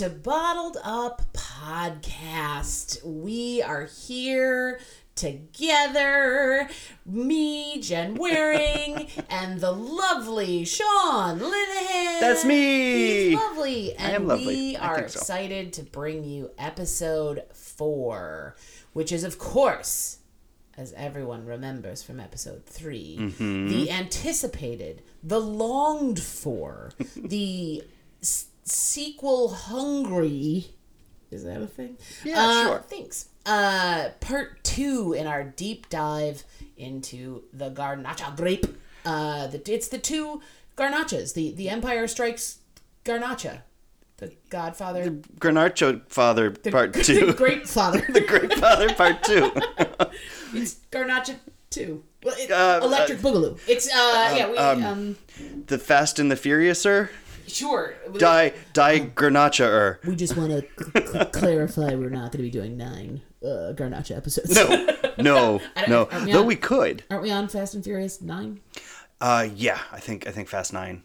[0.00, 3.04] to Bottled Up Podcast.
[3.04, 4.80] We are here
[5.14, 6.70] together.
[7.04, 12.18] Me, Jen Waring, and the lovely Sean Linehan.
[12.18, 13.28] That's me.
[13.28, 13.94] He's lovely.
[13.96, 14.46] And am lovely.
[14.46, 15.18] we I are so.
[15.20, 18.56] excited to bring you episode four,
[18.94, 20.20] which is, of course,
[20.78, 23.68] as everyone remembers from episode 3 Mm-hmm.
[23.68, 27.82] the anticipated, the longed for, the
[28.70, 30.66] sequel hungry.
[31.30, 31.96] Is that a thing?
[32.24, 32.84] Yeah, Uh, sure.
[32.88, 33.28] Thanks.
[33.46, 36.44] Uh, part two in our deep dive
[36.76, 38.66] into the Garnacha grape.
[39.04, 40.42] Uh, the, it's the two
[40.76, 41.34] Garnachas.
[41.34, 42.58] The the Empire Strikes
[43.04, 43.62] Garnacha,
[44.18, 45.10] the Godfather,
[45.40, 47.32] Granarcho Father Part Two.
[47.32, 48.04] Great Father.
[48.08, 49.50] the Great Father Part Two.
[50.52, 51.36] It's Garnacha
[51.70, 52.02] Two.
[52.22, 53.58] Well, it, Uh, Electric Boogaloo.
[53.66, 55.16] It's uh, yeah we um,
[55.66, 57.08] the Fast and the Furiouser.
[57.52, 57.94] Sure.
[58.18, 60.00] Die, die, Garnacha er.
[60.04, 64.54] We just want to clarify we're not going to be doing nine uh, Garnacha episodes.
[64.54, 64.68] No,
[65.18, 66.04] no, no.
[66.10, 67.04] are we Though on- we could.
[67.10, 68.60] Aren't we on Fast and Furious nine?
[69.20, 71.02] Uh, yeah, I think I think Fast Nine.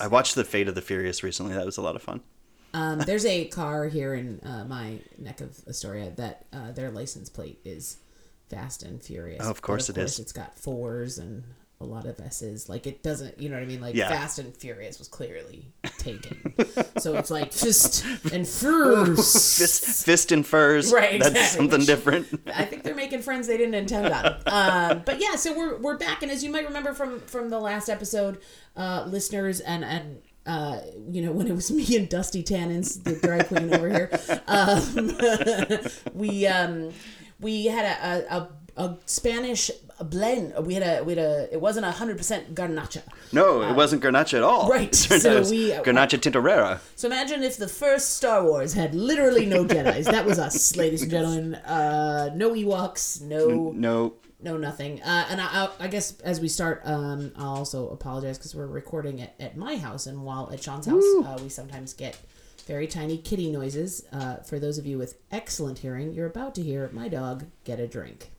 [0.00, 1.54] I watched the Fate of the Furious recently.
[1.54, 2.20] That was a lot of fun.
[2.72, 7.28] Um, there's a car here in uh, my neck of Astoria that uh, their license
[7.28, 7.98] plate is
[8.50, 9.44] Fast and Furious.
[9.44, 10.18] Oh, of course but it of course is.
[10.20, 11.44] It's got fours and
[11.84, 12.68] a lot of S's.
[12.68, 13.80] Like it doesn't, you know what I mean?
[13.80, 14.08] Like Yeah.
[14.08, 15.66] Fast and Furious was clearly
[15.98, 16.54] taken.
[16.98, 19.58] so it's like Fist and Furious.
[19.58, 20.92] Fist, fist and furs.
[20.92, 21.56] Right, That's exactly.
[21.56, 22.40] something Which- different.
[22.54, 24.36] I think they're making friends they didn't intend on.
[24.46, 27.58] Um, but yeah, so we're we're back, and as you might remember from from the
[27.58, 28.38] last episode,
[28.76, 30.22] uh, listeners and and.
[30.46, 30.78] Uh,
[31.10, 34.10] you know when it was me and Dusty Tannins, the drag queen over here,
[34.46, 35.08] um,
[36.14, 36.92] we um,
[37.40, 40.54] we had a, a, a, a Spanish blend.
[40.66, 43.02] We had a we had a it wasn't a hundred percent garnacha.
[43.32, 44.68] No, it wasn't Garnacha at all.
[44.68, 46.80] right, so we- Garnacha Tintorera.
[46.96, 50.06] So imagine if the first Star Wars had literally no Jedi's.
[50.06, 51.54] That was us, ladies and gentlemen.
[51.56, 56.48] Uh, no Ewoks, no No, no nothing uh, and I, I, I guess as we
[56.48, 60.62] start um, i'll also apologize because we're recording it at my house and while at
[60.62, 62.18] sean's house uh, we sometimes get
[62.66, 66.62] very tiny kitty noises uh, for those of you with excellent hearing you're about to
[66.62, 68.32] hear my dog get a drink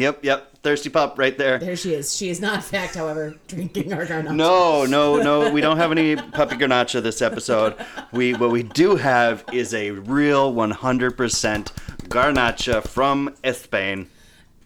[0.00, 0.46] Yep, yep.
[0.62, 1.58] Thirsty pup right there.
[1.58, 5.50] there she is she is not in fact however drinking our garnacha No, no, no.
[5.50, 7.76] We don't have any puppy garnacha this episode.
[8.12, 11.72] We what we do have is a real 100%
[12.08, 14.08] garnacha from Spain.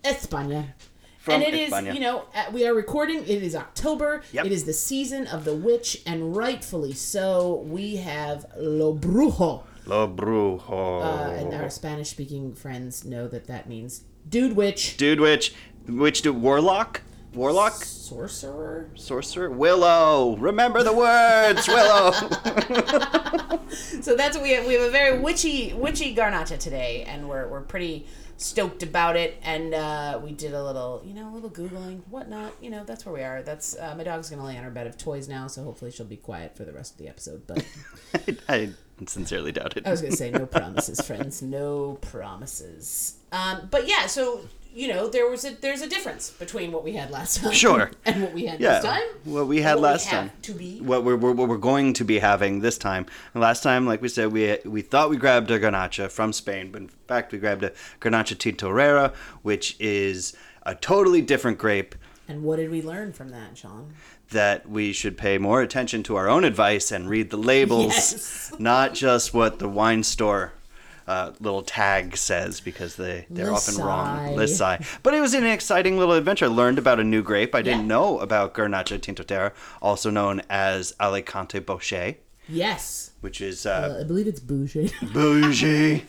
[0.02, 0.72] españa
[1.18, 1.94] From and it is, España.
[1.94, 3.20] you know, we are recording.
[3.22, 4.22] It is October.
[4.32, 4.46] Yep.
[4.46, 7.62] It is the season of the witch, and rightfully so.
[7.66, 9.62] We have Lo Brujo.
[9.86, 11.02] Lo brujo.
[11.02, 15.54] Uh, and our Spanish speaking friends know that that means dude witch, Dude, Witch.
[15.88, 17.02] Witch do warlock?
[17.34, 17.72] Warlock?
[17.84, 18.90] sorcerer.
[18.94, 19.50] Sorcerer?
[19.50, 20.36] Willow.
[20.36, 22.12] Remember the words, Willow.
[24.02, 24.66] So that's what we have.
[24.66, 29.40] We have a very witchy, witchy garnacha today, and we're we're pretty stoked about it.
[29.42, 32.52] And uh, we did a little, you know, a little googling, whatnot.
[32.60, 33.42] You know, that's where we are.
[33.42, 36.06] That's uh, my dog's gonna lay on her bed of toys now, so hopefully she'll
[36.06, 37.46] be quiet for the rest of the episode.
[37.46, 37.64] But
[38.48, 38.70] I
[39.06, 39.86] sincerely doubt it.
[39.86, 41.42] I was gonna say no promises, friends.
[41.42, 43.16] No promises.
[43.32, 44.42] Um, but yeah, so
[44.74, 47.90] you know there was a there's a difference between what we had last time, Sure.
[48.04, 49.02] and what we had Yeah, this time.
[49.24, 50.32] what we had what last have time.
[50.42, 50.80] to be.
[50.80, 53.06] what we're, we're, what we're going to be having this time.
[53.34, 56.82] Last time, like we said, we we thought we grabbed a Garnacha from Spain, but
[56.82, 60.34] in fact we grabbed a Garnacha Tintorera, which is
[60.66, 61.94] a totally different grape
[62.26, 63.92] And what did we learn from that, Sean?
[64.30, 68.52] That we should pay more attention to our own advice and read the labels, Yes.
[68.58, 70.52] not just what the wine store
[71.06, 74.28] uh, little tag says because they, they're often wrong.
[74.30, 74.78] Lisai.
[74.78, 74.98] Lisai.
[75.02, 76.46] But it was an exciting little adventure.
[76.46, 77.54] I learned about a new grape.
[77.54, 77.86] I didn't Yeah.
[77.86, 79.52] know about Garnacha Tintorera,
[79.82, 82.16] also known as Alicante Bouschet.
[82.48, 84.90] Yes, which is uh, uh, I believe it's bougie.
[85.14, 86.04] bougie.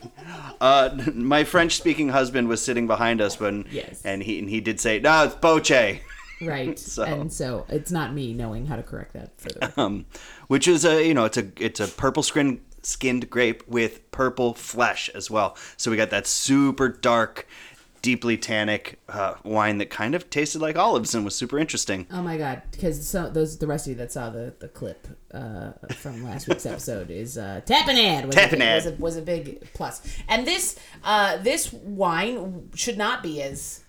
[0.60, 4.02] Uh, my French-speaking husband was sitting behind us when, Yes.
[4.04, 6.02] and he and he did say, "No, it's boche,"
[6.42, 10.06] right, So- and so it's not me knowing how to correct that for the um,
[10.48, 14.54] which is a you know it's a it's a purple skin skinned grape with purple
[14.54, 15.58] flesh as well.
[15.76, 17.48] So we got that super dark,
[18.04, 22.06] deeply tannic uh, wine that kind of tasted like olives and was super interesting.
[22.12, 22.62] Oh my god!
[22.72, 26.48] Because so those the rest of you that saw the the clip uh, from last
[26.48, 29.68] week's episode is uh, Tapenade was, a, big- was, a, was a big.
[30.28, 33.82] And this uh, this wine should not be as.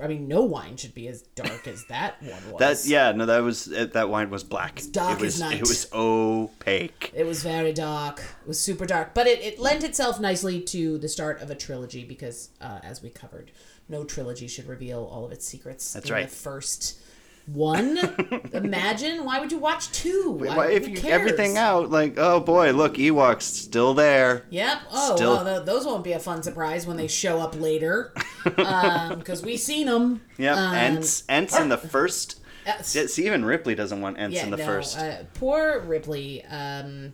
[0.00, 2.84] I mean, no wine should be as dark as that one was.
[2.84, 4.80] That yeah no that was that wine was black.
[4.80, 5.56] it was as night.
[5.60, 7.10] it was opaque.
[7.14, 8.20] It was very dark.
[8.20, 11.54] It was super dark, but it, it lent itself nicely to the start of a
[11.54, 13.50] trilogy because, uh, as we covered,
[13.88, 15.92] no trilogy should reveal all of its secrets.
[15.92, 16.28] That's in right.
[16.28, 16.98] The first
[17.46, 17.96] One?
[18.52, 19.24] Imagine.
[19.24, 20.32] Why would you watch two?
[20.40, 24.44] Why, if you everything out, like, oh boy, look, Ewoks still there.
[24.50, 24.78] Yep.
[24.90, 28.12] Oh, Still- well, th- those won't be a fun surprise when they show up later,
[28.44, 30.22] because we seen them.
[30.38, 32.40] Yep, Um, Ents, Ents in the first.
[32.66, 34.98] uh, See, even Ripley doesn't want Ents in the no, first.
[34.98, 37.12] Uh, poor Ripley um,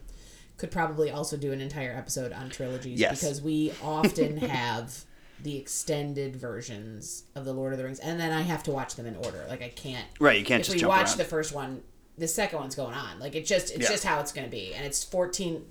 [0.56, 3.20] could probably also do an entire episode on trilogies Yes.
[3.20, 5.04] because we often have
[5.42, 8.94] the extended versions of the Lord of the Rings, and then I have to watch
[8.94, 9.44] them in order.
[9.48, 10.06] Like I can't.
[10.20, 11.18] Right, you can't If just we watch around.
[11.18, 11.82] the first one,
[12.18, 13.18] the second one's going on.
[13.18, 13.88] Like it just, it's Yeah.
[13.90, 15.64] just how it's going to be, and it's fourteen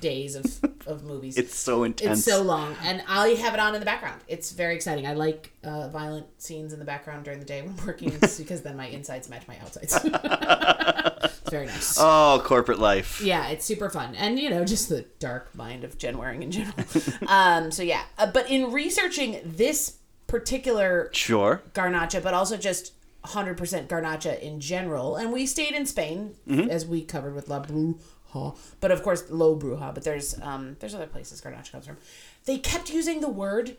[0.00, 0.46] days of
[0.86, 1.36] of movies.
[1.42, 2.18] it's so intense.
[2.20, 4.20] It's so long, and I have it on in the background.
[4.28, 5.06] It's very exciting.
[5.06, 8.76] I like uh, violent scenes in the background during the day when working because then
[8.76, 9.94] my insides match my outsides.
[11.48, 11.96] it's very nice.
[12.00, 13.20] oh, corporate life.
[13.20, 16.50] Yeah, it's super fun, and you know, just the dark mind of Jen Waring in
[16.50, 16.74] general.
[17.28, 19.96] um, so yeah, uh, but in researching this
[20.26, 21.62] particular Sure.
[21.74, 22.92] garnacha, but also just
[23.24, 25.16] 100% garnacha in general.
[25.16, 26.34] And we stayed in Spain,
[26.70, 30.94] as we covered with La Bruja, but of course, Lo Bruja, but there's um, there's
[30.94, 31.96] other places garnacha comes from.
[32.44, 33.76] They kept using the word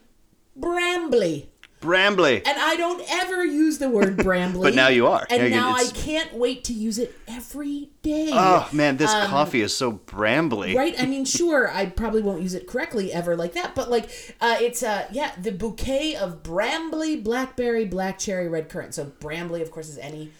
[0.58, 1.46] brambly.
[1.80, 2.42] Brambly.
[2.46, 4.62] And I don't ever use the word brambly.
[4.62, 5.26] But now you are.
[5.30, 8.30] And Yeah, now I can't wait to use it every day.
[8.32, 10.72] Oh man, this coffee is so brambly.
[10.72, 10.94] Um, Right?
[11.00, 14.10] I mean, sure, I probably won't use it correctly ever like that, but like,
[14.40, 18.94] uh, it's, uh, yeah, the bouquet of brambly, blackberry, black cherry, red currant.
[18.94, 20.30] So, brambly, of course, is any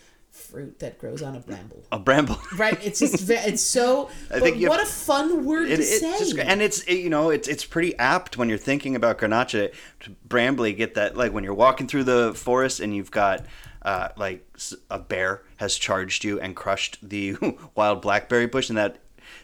[0.41, 1.83] fruit that grows on a bramble.
[1.93, 2.39] A bramble.
[2.57, 2.79] Right?
[2.85, 6.19] It's just, it's so, but think what have- a fun word It, to it's say.
[6.19, 9.73] just and it's it, you know it's it's pretty apt when you're thinking about Garnacha
[10.01, 13.45] to brambly get that like when you're walking through the forest and you've got
[13.83, 14.47] uh, like
[14.91, 17.37] a bear has charged you and crushed the
[17.75, 18.99] wild blackberry bush and that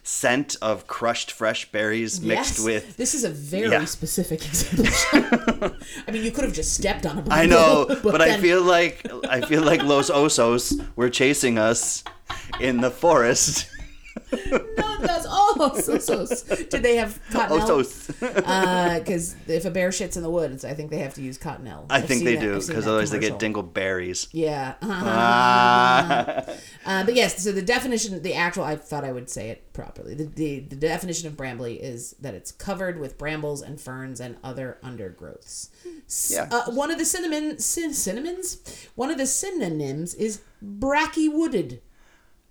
[0.07, 2.65] scent of crushed fresh berries mixed Yes.
[2.65, 3.83] with This is a very Yeah.
[3.85, 4.85] specific example.
[6.07, 7.23] I mean, you could have just stepped on a.
[7.29, 12.03] I know, but, I then- feel like I feel like Los Osos were chasing us
[12.61, 13.67] in the forest.
[14.77, 16.55] No, that's oh, so, so.
[16.55, 18.97] Did they have cottonelle?
[18.99, 21.85] Because if a bear shits in the woods, I think they have to use cottonelle.
[21.89, 23.63] I I've think they that- do because otherwise they get commercial.
[23.63, 24.27] dingleberries.
[24.31, 24.75] Yeah.
[24.83, 26.43] Ah.
[26.85, 30.15] Uh, but yes, so the definition, the actual, I thought I would say it properly.
[30.15, 34.37] The, the, the definition of brambly is that it's covered with brambles and ferns and
[34.43, 35.69] other undergrowths.
[36.31, 36.47] Yeah.
[36.51, 38.87] Uh, one of the cinnamon, cin- cinnamons?
[38.95, 41.81] One of the synonyms is bracky wooded,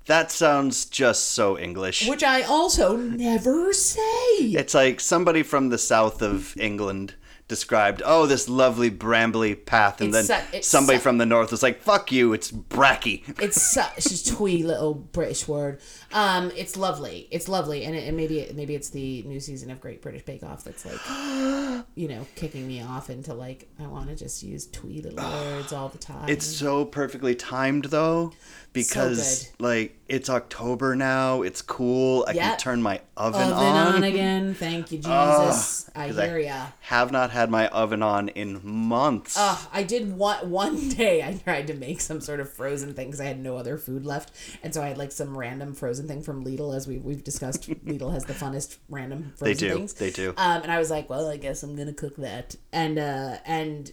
[0.06, 2.08] That sounds just so English.
[2.08, 4.00] which I also never say.
[4.38, 7.14] It's like somebody from the south of England
[7.49, 11.51] described, oh, this lovely brambly path, and It's then su- somebody su- from the north
[11.53, 13.23] was like, fuck you, it's bracky.
[13.43, 15.81] It's such a twee little British word.
[16.13, 17.29] Um, it's lovely.
[17.31, 20.43] It's lovely, and, it, and maybe maybe it's the new season of Great British Bake
[20.43, 20.99] Off that's like,
[21.95, 25.73] you know, kicking me off into like I want to just use twee little words
[25.73, 26.29] all the time.
[26.29, 28.33] It's so perfectly timed though,
[28.73, 32.25] because like it's October now, it's cool.
[32.29, 32.51] I Yeah.
[32.51, 33.95] can turn my oven, oven on.
[33.97, 34.05] on.
[34.05, 34.55] again.
[34.55, 35.91] Thank you, Jesus.
[35.95, 36.67] I 'cause I hear ya.
[36.83, 39.37] Have not had my oven on in months.
[39.38, 41.23] Ugh, I did one one day.
[41.23, 44.05] I tried to make some sort of frozen thing because I had no other food
[44.05, 46.75] left, and so I had like some random frozen thing from Lidl.
[46.75, 49.75] As we we've discussed, Lidl has the funnest random they frozen do.
[49.77, 49.94] things.
[49.94, 50.31] They do.
[50.37, 52.57] Um, and I was like, well, I guess I'm gonna cook that.
[52.73, 53.93] And uh, and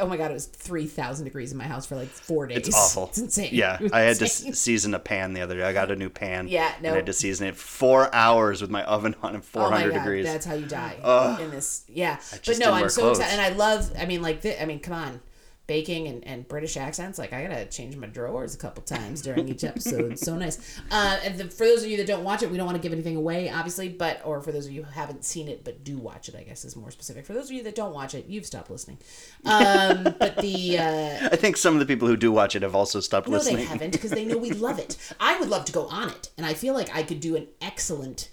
[0.00, 2.58] oh my god, it was three thousand degrees in my house for like four days.
[2.58, 3.06] It's awful.
[3.08, 3.50] It's insane.
[3.52, 4.52] Yeah, It I had to insane.
[4.52, 5.62] s- season a pan the other day.
[5.64, 6.48] I got a new pan.
[6.48, 9.42] Yeah, And I had to season it four hours with my oven on at Oh
[9.42, 10.24] 400 degrees.
[10.26, 10.96] that's how you die
[11.40, 11.84] in this.
[11.88, 13.18] Yeah, but no, I'm so clothes.
[13.18, 13.92] excited, and I love.
[13.98, 15.20] I mean, like, thi- I mean, come on,
[15.66, 17.18] baking and, and British accents.
[17.18, 20.18] Like, I gotta change my drawers a couple times during each episode.
[20.18, 20.80] so nice.
[20.90, 22.82] Uh, and the, for those of you that don't watch it, we don't want to
[22.82, 23.88] give anything away, obviously.
[23.88, 26.42] But or for those of you who haven't seen it but do watch it, I
[26.42, 27.24] guess is more specific.
[27.24, 28.98] For those of you that don't watch it, you've stopped listening.
[29.44, 32.74] Um, but the uh, I think some of the people who do watch it have
[32.74, 33.56] also stopped no, listening.
[33.56, 34.96] they haven't because they know we love it.
[35.18, 37.48] I would love to go on it, and I feel like I could do an
[37.60, 38.30] excellent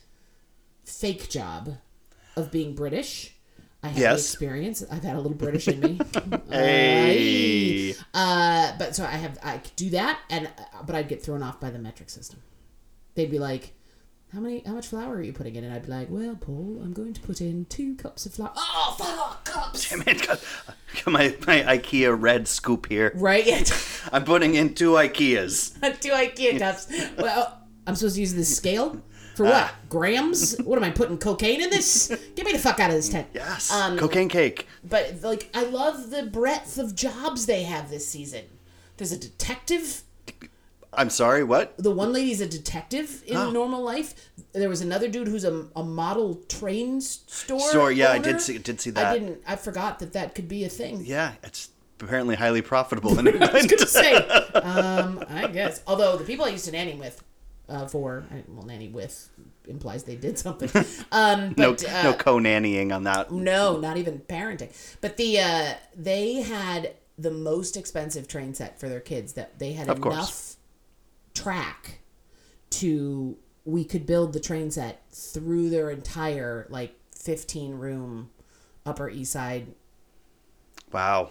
[0.83, 1.77] fake job
[2.35, 3.35] of being British.
[3.83, 4.19] I have Yes.
[4.33, 4.83] experience.
[4.91, 6.00] I've had a little British in me.
[6.51, 7.95] Hey.
[8.13, 11.41] Uh, but so I have I could do that, and uh, but I'd get thrown
[11.43, 12.41] off by the metric system.
[13.15, 13.73] They'd be like,
[14.33, 14.61] "How many?
[14.65, 17.13] How much flour are you putting in?" And I'd be like, "Well, Paul, I'm going
[17.13, 19.89] to put in two cups of flour." Oh, fuck, cups!
[19.89, 20.27] Damn it,
[21.07, 23.11] my, my IKEA red scoop here.
[23.15, 23.45] Right?
[23.45, 23.63] Yeah.
[24.13, 25.79] I'm putting in two IKEAs.
[26.01, 26.88] two IKEA cups.
[27.17, 27.57] Well,
[27.88, 29.01] I'm supposed to use this scale
[29.45, 29.74] for what?
[29.89, 30.57] Grams?
[30.60, 32.07] What am I putting cocaine in this?
[32.36, 33.27] Get me the fuck out of this tent.
[33.33, 33.71] Yes.
[33.71, 34.67] Um, Cocaine cake.
[34.83, 38.45] But like, I love the breadth of jobs they have this season.
[38.98, 40.03] There's a detective.
[40.93, 41.74] I'm sorry, what?
[41.77, 43.50] The one lady's a detective in Oh.
[43.51, 44.29] normal life.
[44.53, 47.60] There was another dude who's a, a model train store.
[47.62, 49.05] Store, yeah, I did see did see that.
[49.05, 49.41] I didn't.
[49.48, 51.03] I forgot that that could be a thing.
[51.05, 51.69] Yeah, it's
[52.01, 54.15] apparently highly profitable in I was gonna say,
[54.55, 55.81] um, I guess.
[55.88, 57.24] Although the people I used to nanny with,
[57.70, 59.30] uh, for well, nanny with
[59.68, 60.70] implies they did something.
[61.12, 63.32] Um, no, uh, no co-nannying on that.
[63.32, 64.72] no, not even parenting.
[65.01, 69.74] But the uh, they had the most expensive train set for their kids that they
[69.74, 70.15] had Of course.
[70.15, 70.56] enough
[71.34, 72.00] track
[72.72, 78.30] to we could build the train set through their entire like 15 room
[78.86, 79.68] upper east side
[80.91, 81.30] Wow,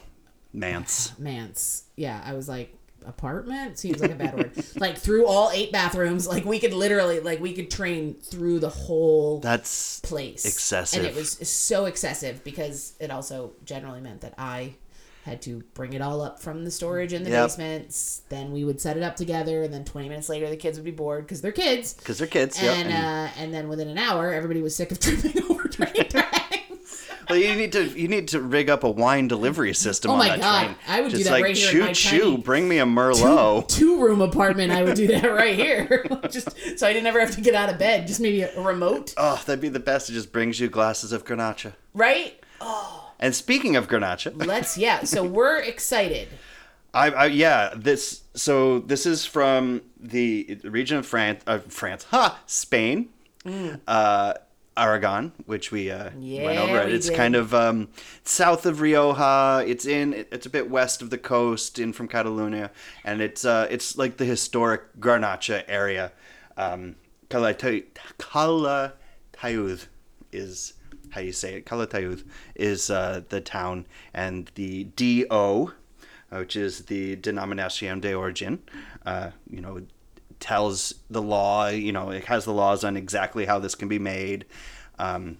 [0.53, 1.13] manse.
[1.19, 1.85] manse.
[1.97, 2.75] Yeah, I was like
[3.07, 4.53] apartment seems like a bad word.
[4.77, 8.69] Like through all eight bathrooms, like we could literally like we could train through the
[8.69, 10.45] whole That's place.
[10.45, 11.01] excessive.
[11.01, 14.75] And it was so excessive because it also generally meant that I
[15.25, 17.45] had to bring it all up from the storage in the Yep.
[17.45, 18.23] basements.
[18.31, 20.85] Then we would set it up together, and then 20 minutes later, the kids would
[20.85, 21.93] be bored because they're kids.
[21.93, 22.61] because they're kids.
[22.61, 25.69] yep, And, and- uh, and then within an hour, everybody was sick of tripping over
[25.69, 26.50] train tracks.
[27.31, 30.19] Well, you need to you need to rig up a wine delivery system Oh on
[30.21, 30.77] my that God, train.
[30.89, 32.85] I would do Just that like right here choo my choo, tiny- bring me a
[32.87, 33.69] merlot.
[33.69, 36.07] Two room apartment, I would do that right here.
[36.31, 38.07] just so I didn't ever have to get out of bed.
[38.07, 40.11] Just maybe a, remote, Oh, that'd be the best.
[40.11, 41.73] It just brings you glasses of Grenache.
[41.95, 42.43] right?
[42.61, 43.13] Oh.
[43.19, 45.05] And speaking of Grenache, Let's, yeah.
[45.05, 46.29] So we're excited.
[46.93, 52.41] I, I yeah this so this is from the region of France uh, France ha
[52.47, 53.11] Spain
[53.87, 54.35] uh
[54.77, 57.17] Aragon which we uh went over we it's did.
[57.17, 57.89] kind of um
[58.25, 59.63] south of Rioja.
[59.67, 62.71] It's in it's a bit west of the coast in from Catalonia.
[63.05, 66.13] And it's uh it's like the historic Garnacha area.
[66.57, 66.97] Um
[67.29, 67.85] Calatay-
[68.19, 69.87] Calatayud
[70.33, 70.75] is
[71.11, 71.67] how you say it.
[71.67, 72.25] Calatayud
[72.55, 75.73] is uh the town and the DO
[76.31, 78.61] which is the Denominación de Origin.
[79.05, 79.83] Uh, you know,
[80.41, 81.69] tells the law.
[81.69, 84.47] You know, it has the laws on exactly how this can be made,
[84.99, 85.39] um,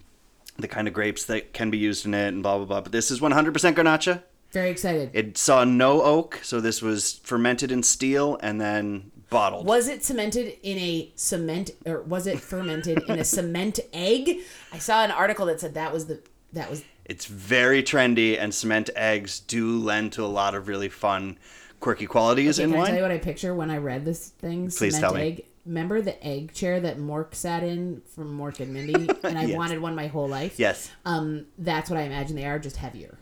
[0.57, 2.81] the kind of grapes that can be used in it, and blah blah blah.
[2.81, 4.23] But this is 100% Garnacha.
[4.51, 5.11] Very excited.
[5.13, 9.65] It saw no oak, so this was fermented in steel and then bottled.
[9.65, 14.41] Was it cemented in a cement, or was it fermented in a cement egg?
[14.73, 16.21] I saw an article that said that was the
[16.53, 20.89] that was It's very trendy, and cement eggs do lend to a lot of really
[20.89, 21.39] fun,
[21.81, 22.87] quirky quality qualities in Can I wine.
[22.87, 24.65] tell you what I picture when I read this thing?
[24.71, 25.21] Please Cement tell me.
[25.21, 25.45] egg.
[25.65, 29.57] Remember the egg chair that Mork sat in from Mork and Mindy, and I Yes.
[29.57, 30.57] wanted one my whole life.
[30.57, 33.17] yes, Um, that's what I imagine they are, just heavier.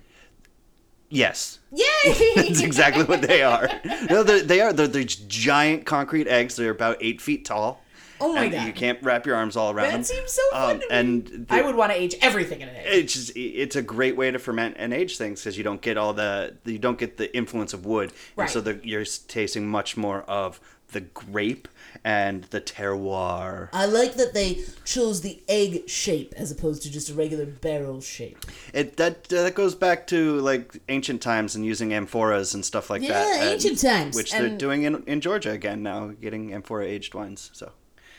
[1.09, 1.59] yes.
[1.71, 1.85] Yay!
[2.35, 3.67] That's exactly what they are.
[4.09, 4.71] No, they are.
[4.73, 6.55] They're, they're giant concrete eggs.
[6.55, 7.81] They're about eight feet tall.
[8.21, 8.67] Oh my and God.
[8.67, 10.03] You can't wrap your arms all around That them.
[10.03, 10.91] seems so fun Um, to me.
[10.91, 12.85] and the- I would want to age everything in an egg.
[12.87, 15.97] it's just, it's a great way to ferment and age things because you don't get
[15.97, 18.81] all the you don't get the influence of wood, and so Right.
[18.81, 20.59] the, you're tasting much more of
[20.91, 21.67] the grape
[22.03, 23.69] and the terroir.
[23.73, 28.01] I like that they chose the egg shape as opposed to just a regular barrel
[28.01, 28.39] shape.
[28.73, 33.01] It that that goes back to like ancient times and using amphoras and stuff like
[33.03, 33.09] that.
[33.09, 34.15] Yeah, and- ancient times.
[34.15, 37.51] which they're doing in, in Georgia again now, getting amphora aged wines.
[37.53, 37.71] So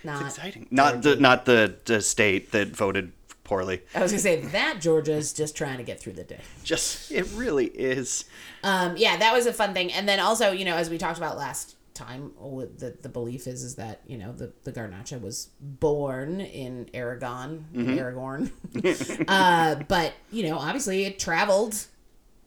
[0.05, 0.67] Not it's exciting.
[0.71, 3.13] Not the not the, the state that voted
[3.45, 3.83] poorly.
[3.95, 6.41] I was gonna say that Georgia's just trying to get through the day.
[6.65, 8.25] Just it really is.
[8.63, 9.93] Um, yeah, that was a fun thing.
[9.93, 12.33] And then also, you know, as we talked about last time,
[12.79, 17.67] the the belief is is that you know the the Garnacha was born in Aragon,
[17.75, 17.99] Mm-hmm.
[17.99, 19.25] Aragorn.
[19.29, 21.75] uh, but you know, obviously, it traveled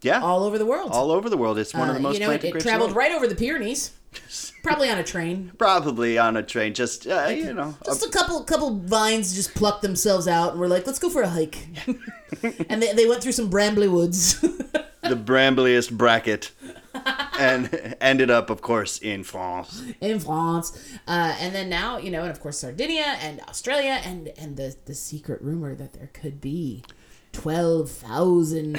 [0.02, 0.92] Yeah, all, all over the world.
[0.92, 1.58] All over the world.
[1.60, 2.98] It's one of the Uh, most you know, it, it grapes in the traveled world.
[2.98, 3.92] right over the Pyrenees,
[4.64, 5.52] probably on a train.
[5.58, 6.74] Probably on a train.
[6.74, 10.68] Just uh, you know, Just a couple couple vines just plucked themselves out and we're
[10.68, 11.68] like, let's go for a hike.
[12.70, 14.40] and they, they went through some brambly woods.
[15.04, 16.52] the brambliest bracket,
[17.40, 19.84] and ended up, of course, in France.
[20.02, 20.72] in France,
[21.08, 24.76] uh, and then now you know, and of course Sardinia and Australia, and and the
[24.86, 26.84] the secret rumor that there could be
[27.32, 28.78] twelve thousand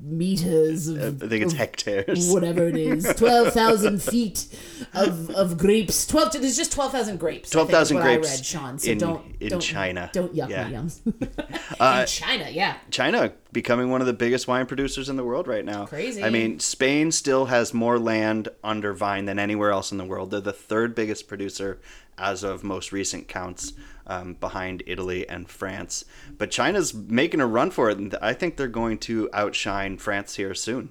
[0.00, 2.30] meters of, I think it's hectares.
[2.32, 4.46] whatever it is, twelve thousand feet
[4.94, 6.06] of of grapes.
[6.06, 6.32] Twelve.
[6.32, 7.54] There's just twelve thousand grapes.
[7.54, 8.78] I think is 12,000 what grapes I read, Sean.
[8.78, 10.10] So in- don't in don't, China.
[10.12, 10.68] Don't yuck Yeah.
[10.68, 12.00] Uh, my yums.
[12.00, 12.76] in China, yeah.
[12.90, 15.86] China becoming one of the biggest wine producers in the world right now.
[15.86, 16.22] Crazy.
[16.22, 20.30] I mean, Spain still has more land under vine than anywhere else in the world.
[20.30, 21.78] They're the third biggest producer
[22.18, 23.72] as of most recent counts,
[24.06, 26.04] um, behind Italy and France.
[26.36, 30.34] But China's making a run for it, and I think they're going to outshine France
[30.34, 30.90] here soon.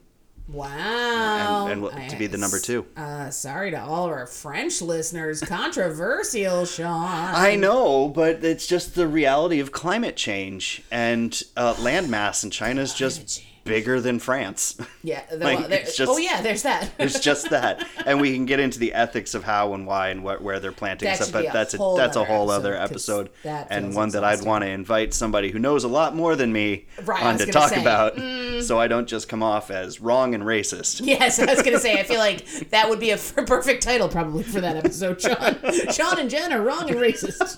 [0.50, 1.68] Wow.
[1.68, 2.86] And- and to be the number two.
[2.96, 5.42] Uh, sorry to all of our French listeners.
[5.42, 7.06] Controversial, Sean.
[7.08, 12.52] I know, but it's just the reality of climate change and uh, land mass in
[12.52, 13.44] China's just.
[13.68, 14.78] Bigger than France.
[15.04, 15.22] Yeah.
[15.30, 16.90] The, Like, there- it's just- oh yeah, there's that.
[17.00, 20.24] It's just that, and we can get into the ethics of how and why and
[20.24, 21.32] what, where they're planting That stuff.
[21.32, 24.64] But that's a whole that's a other whole other episode, and one that I'd want
[24.64, 27.82] to invite somebody who knows a lot more than me Right, on to talk say,
[27.82, 28.16] about.
[28.16, 28.64] Mm.
[28.64, 31.02] so I don't just come off as wrong and racist.
[31.04, 32.00] Yes, I was gonna say.
[32.00, 35.22] I feel like that would be a f- perfect title probably for that episode.
[35.22, 35.58] Sean,
[35.92, 37.56] Sean and Jen are wrong and racist.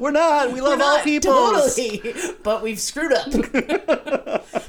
[0.00, 0.52] We're not.
[0.52, 1.32] We love all Not people.
[1.32, 3.28] totally, but we've screwed up.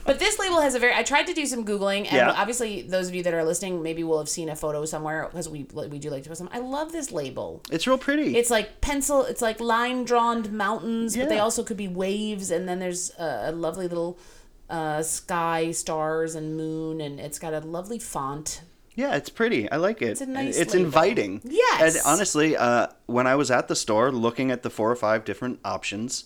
[0.05, 0.93] But this label has a very.
[0.93, 2.31] I tried to do some googling, and Yeah.
[2.31, 5.49] obviously those of you that are listening maybe will have seen a photo somewhere because
[5.49, 6.49] we we do like to post them.
[6.53, 7.61] I love this label.
[7.71, 8.37] It's real pretty.
[8.37, 9.23] It's like pencil.
[9.25, 13.49] It's like line drawn mountains, but they also could be waves, and then there's a,
[13.49, 14.17] a lovely little
[14.69, 18.61] uh, sky, stars, and moon, and it's got a lovely font.
[18.95, 19.69] Yeah, it's pretty.
[19.69, 20.11] I like it.
[20.11, 21.41] It's a nice It's inviting.
[21.43, 21.95] Yes.
[21.97, 25.25] And honestly, uh, when I was at the store looking at the four or five
[25.25, 26.23] different options,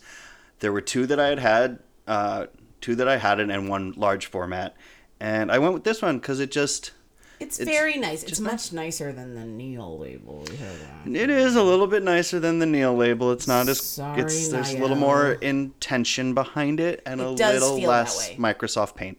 [0.59, 2.45] there were two that I had had, uh,
[2.81, 4.75] two that I hadn't, and one large format.
[5.19, 6.91] And I went with this one because it just
[7.39, 8.24] It's, It's very nice.
[8.24, 10.45] It's much nicer than the Neil label.
[10.50, 11.15] We have that.
[11.15, 13.31] it is a little bit nicer than the Neil label.
[13.31, 17.38] It's not as Sorry, it's there's a little more intention behind it and a It
[17.38, 18.36] does little feel that less way.
[18.38, 19.17] Microsoft Paint.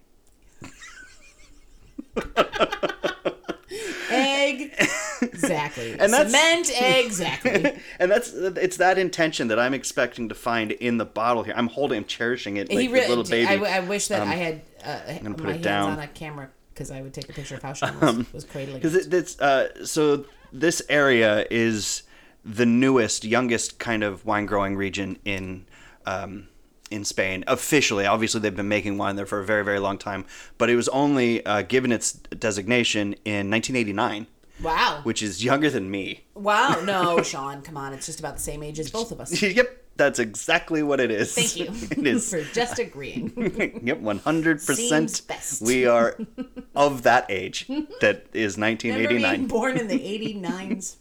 [4.10, 4.74] Egg.
[5.22, 5.92] Exactly.
[5.98, 6.70] And that's- Cement.
[7.04, 7.80] Exactly.
[7.98, 11.54] and that's it's that intention that I'm expecting to find in the bottle here.
[11.56, 13.08] I'm holding, I'm cherishing it like he a really.
[13.08, 13.46] little baby.
[13.54, 15.90] Um, I, I wish that I had uh, gonna put my it hands down.
[15.92, 18.44] Um, on a camera because I would take a picture of how Sean was, was
[18.44, 18.76] cradling.
[18.76, 19.06] because it.
[19.06, 22.02] it, it's uh, so this area is
[22.44, 25.66] the newest, youngest kind of wine growing region in
[26.06, 26.48] um,
[26.90, 27.44] in Spain.
[27.46, 30.24] Officially, obviously, they've been making wine there for a very, very long time,
[30.58, 34.26] but it was only uh, given its designation in 1989,
[34.62, 35.00] Wow.
[35.04, 36.24] which is younger than me.
[36.34, 36.80] Wow.
[36.84, 37.62] No, Sean.
[37.62, 37.92] Come on.
[37.92, 39.40] It's just about the same age as both of us.
[39.42, 41.34] yep, that's exactly what it is.
[41.34, 42.30] Thank you it is.
[42.30, 43.80] for just agreeing.
[43.84, 44.60] yep, 100.
[44.60, 45.62] Seems percent best.
[45.62, 46.16] We are
[46.74, 47.66] of that age.
[48.00, 49.46] That is Remember being 1989.
[49.46, 50.96] born in the 89s?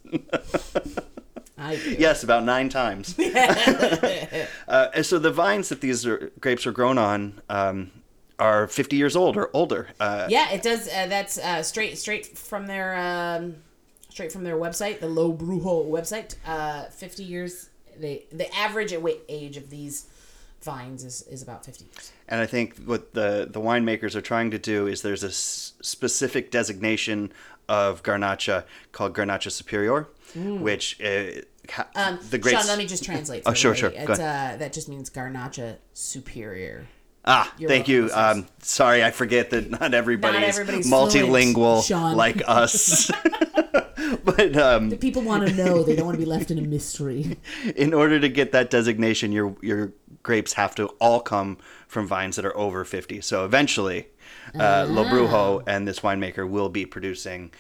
[1.58, 1.74] I.
[1.98, 3.18] Yes, about nine times.
[3.20, 7.92] uh, so the vines that these are, grapes are grown on um,
[8.40, 9.90] are 50 years old or older.
[10.00, 10.88] Uh, Yeah, it does.
[10.88, 13.56] Uh, that's uh, straight straight from their um,
[14.10, 16.36] straight from their website, the Lo Brujo website.
[16.46, 17.70] Uh, Fifty years.
[18.00, 18.94] They the average
[19.28, 20.08] age of these
[20.62, 22.12] vines is, is about fifty years.
[22.28, 25.74] And I think what the, the winemakers are trying to do is there's a s-
[25.82, 27.32] specific designation
[27.68, 32.08] of Garnacha called Garnacha Superior, which uh, ha- Mm.
[32.08, 32.60] Um, the grapes.
[32.60, 33.44] Sean, let me just translate.
[33.46, 33.90] Oh, sure, sure.
[33.92, 36.88] Go It's, uh, that just means Garnacha superior.
[37.32, 38.10] Ah, You're thank you.
[38.12, 43.12] Um, sorry, I forget that not everybody is everybody's multilingual fluent, like us.
[44.24, 45.84] but um, People want to know.
[45.84, 47.38] They don't want to be left in a mystery.
[47.76, 52.36] in order to get that designation, your your grapes have to all come from vines
[52.36, 53.22] that are over 50.
[53.22, 54.08] So eventually,
[54.56, 55.12] uh, Lo Ah.
[55.12, 57.52] Brujo and this winemaker will be producing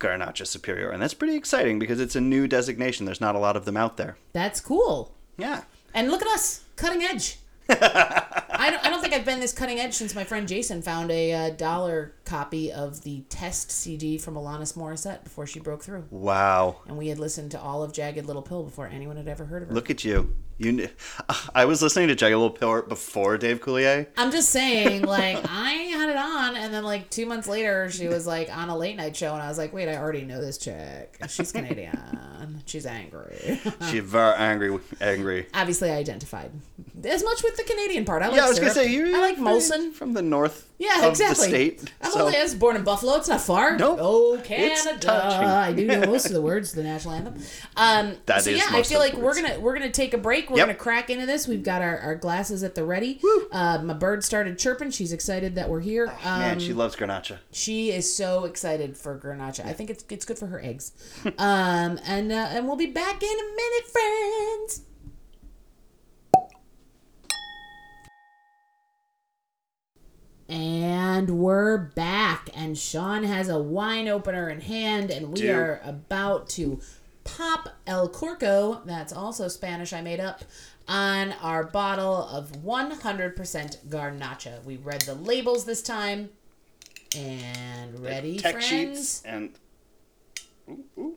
[0.00, 3.04] Garnacha Superior, and that's pretty exciting because it's a new designation.
[3.04, 4.16] There's not a lot of them out there.
[4.32, 5.12] That's cool.
[5.36, 5.64] Yeah.
[5.92, 7.36] And look at us, cutting edge.
[7.68, 11.10] I don't, I don't think I've been this cutting edge since my friend Jason found
[11.10, 16.06] a uh, dollar copy of the test CD from Alanis Morissette before she broke through.
[16.10, 16.82] Wow.
[16.86, 19.62] And we had listened to all of Jagged Little Pill before anyone had ever heard
[19.62, 19.74] of her.
[19.74, 20.34] Look at you.
[20.58, 20.76] You.
[20.76, 20.90] kn-
[21.54, 24.06] I was listening to Pill before Dave Coulier.
[24.16, 28.08] I'm just saying, like, I had it on, and then, like, two months later, she
[28.08, 30.40] was, like, on a late night show, and I was like, wait, I already know
[30.40, 31.16] this chick.
[31.28, 32.62] She's Canadian.
[32.66, 33.60] She's angry.
[33.90, 34.78] She's very angry.
[35.00, 35.46] Angry.
[35.54, 36.50] Obviously, I identified
[37.04, 38.22] as much with the Canadian part.
[38.22, 39.16] I like Yeah, I was gonna say you.
[39.16, 39.92] I like Molson.
[39.92, 40.67] from the north.
[40.80, 41.46] Yeah, of exactly.
[41.46, 41.92] The state.
[42.00, 43.16] I'm so- only I was born in Buffalo.
[43.16, 43.76] It's not far.
[43.76, 43.98] Nope.
[44.00, 45.12] Oh, Canada.
[45.12, 47.34] I do know most of the words to the national anthem.
[47.76, 50.50] Um, That so is yeah, I feel like we're gonna we're gonna take a break.
[50.50, 50.66] We're Yep.
[50.68, 51.48] gonna crack into this.
[51.48, 53.20] We've got our, our glasses at the ready.
[53.50, 54.90] Uh, my bird started chirping.
[54.92, 56.06] She's excited that we're here.
[56.24, 57.38] Um, Man, she loves Garnacha.
[57.50, 59.66] she is so excited for Garnacha.
[59.66, 60.92] I think it's it's good for her eggs.
[61.38, 64.82] um, and uh, and we'll be back in a minute, friends.
[70.48, 75.52] And we're back, and Sean has a wine opener in hand, and we Do.
[75.54, 76.80] are about to
[77.24, 80.40] pop El Corco, that's also Spanish I made up,
[80.88, 84.64] on our bottle of 100% Garnacha.
[84.64, 86.30] We read the labels this time,
[87.14, 88.68] and ready, Tech friends?
[88.68, 89.50] sheets and.
[90.70, 91.16] Ooh, ooh.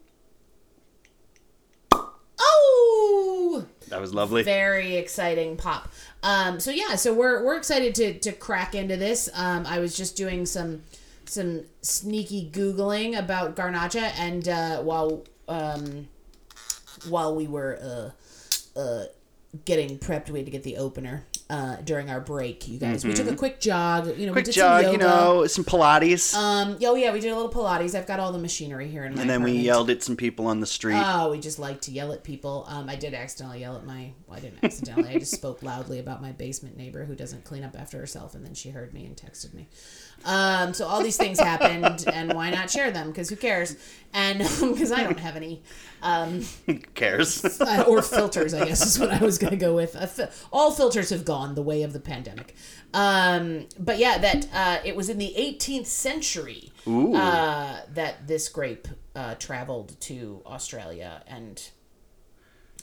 [2.42, 3.66] Oh!
[3.90, 4.44] That was lovely.
[4.44, 5.92] very exciting pop.
[6.24, 9.30] Um, so yeah, so we're we're excited to to crack into this.
[9.34, 10.84] Um, I was just doing some
[11.26, 16.08] some sneaky googling about Garnacha, and uh, while um,
[17.10, 18.14] while we were
[18.76, 19.06] uh, uh,
[19.66, 21.26] getting prepped, we had to get the opener.
[21.52, 23.04] Uh, during our break, you guys.
[23.06, 24.18] We took a quick jog.
[24.18, 24.46] You know, we Mm-hmm.
[24.46, 25.14] Did jog, some you yoga.
[25.14, 26.34] know, some Pilates.
[26.34, 27.94] Um, oh yeah, we did a little Pilates.
[27.94, 30.48] I've got all the machinery here in my and then we yelled at some people
[30.48, 30.96] on the street.
[31.04, 32.66] Oh, we just like to yell at people.
[32.70, 34.14] Um, I did accidentally yell at my.
[34.28, 35.10] Well, I didn't accidentally.
[35.10, 38.46] I just spoke loudly about my basement neighbor who doesn't clean up after herself, and
[38.46, 39.68] then she heard me and texted me.
[40.26, 43.08] Um, so all these things happened, and why not share them?
[43.08, 43.76] Because who cares?
[44.14, 45.62] And because I don't have any,
[46.02, 46.44] um,
[46.96, 47.44] cares?
[47.62, 49.96] uh, or filters, I guess is what I was going to go with.
[49.96, 52.56] Uh, fi- all filters have gone the way of the pandemic.
[52.94, 58.88] Um, but yeah, that uh, it was in the 18th century uh, that this grape
[59.16, 61.70] uh, traveled to Australia and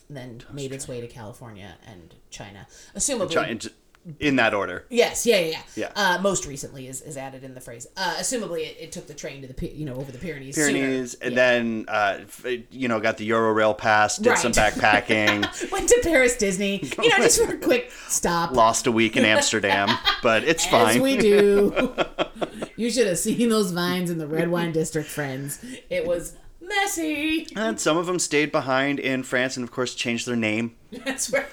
[0.09, 2.65] then made its way to California and China.
[2.95, 3.59] Assumably, Try-
[4.19, 4.85] in that order.
[4.89, 5.61] Yes, yeah, yeah, yeah.
[5.75, 5.91] Yeah.
[5.95, 7.85] Uh, most recently is, is added in the phrase.
[7.97, 10.55] Uh, assumably, it, it took the train to the you know over the Pyrenees.
[10.55, 10.71] sooner.
[10.79, 11.35] Pyrenees, and Yeah.
[11.35, 12.19] then uh,
[12.71, 16.81] you know got the Euro Rail pass, did some backpacking, went to Paris Disney.
[17.01, 18.51] You know, just for a quick stop.
[18.51, 19.89] lost a week in Amsterdam,
[20.23, 21.01] but it's As fine.
[21.01, 21.93] we do.
[22.77, 25.63] you should have seen those vines in the red wine district, friends.
[25.89, 27.47] It was messy.
[27.55, 30.75] And some of them stayed behind in France, and of course changed their name.
[30.91, 31.45] That's right.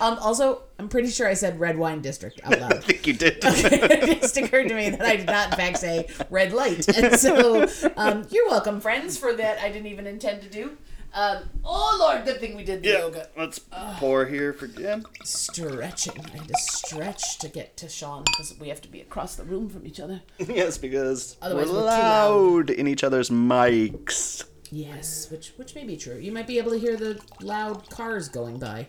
[0.00, 2.74] Um, also, I'm pretty sure I said red wine district out loud.
[2.76, 3.38] I think you did.
[3.42, 6.86] it just occurred to me that I did not, in fact, say red light.
[6.96, 10.76] And so, um, you're welcome, friends, for that I didn't even intend to do.
[11.12, 13.28] Um, oh, Lord, good thing we did the yeah, yoga.
[13.36, 13.58] let's
[13.98, 15.04] pour here for Jim.
[15.24, 16.24] Stretching.
[16.24, 19.44] I had to stretch to get to Sean because we have to be across the
[19.44, 20.20] room from each other.
[20.38, 22.30] yes, because Otherwise we're we're loud.
[22.30, 24.44] loud in each other's mics.
[24.70, 26.16] Yes, which which may be true.
[26.16, 28.88] You might be able to hear the loud cars going by.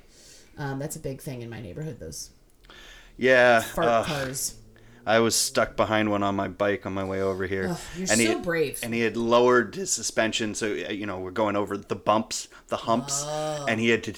[0.57, 1.99] Um, that's a big thing in my neighborhood.
[1.99, 2.31] Those
[3.17, 4.55] Yeah, fart uh, cars.
[5.05, 7.77] I was stuck behind one on my bike on my way over here.
[7.95, 8.79] You're and he so had- brave.
[8.83, 12.49] And he had lowered his suspension, so uh, you know we're going over the bumps,
[12.67, 13.65] the humps, Oh.
[13.69, 14.13] and he had to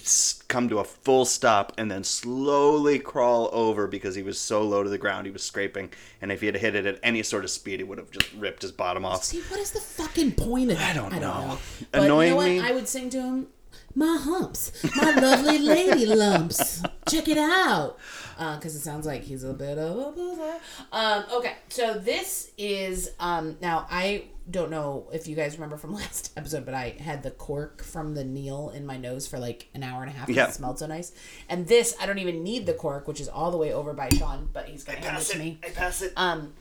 [0.47, 4.81] come to a full stop and then slowly crawl over because he was so low
[4.81, 5.27] to the ground.
[5.27, 5.91] He was scraping,
[6.23, 8.33] and if he had hit it at any sort of speed, it would have just
[8.33, 9.23] ripped his bottom off.
[9.23, 10.95] See, what is the fucking point of that?
[10.95, 11.59] I don't know.
[11.91, 12.59] But Annoying you know me?
[12.67, 13.47] I would sing to him,
[13.95, 16.83] "My humps, my lovely lady lumps.
[17.09, 17.97] Check it out."
[18.37, 20.59] Because it sounds like he's a bit of a buzzer.
[20.93, 25.93] Um, okay, so this is um, now I don't know if you guys remember from
[26.01, 29.67] last episode, but I had the cork from the Neil in my nose for like
[29.73, 30.29] an hour and a half.
[30.29, 30.47] Yeah.
[30.47, 31.11] it smelled so nice.
[31.49, 34.09] And this, I don't even need the cork, which is all the way over by
[34.09, 35.59] Sean, but he's gonna hand it to me.
[35.63, 36.13] I pass it.
[36.15, 36.53] Um,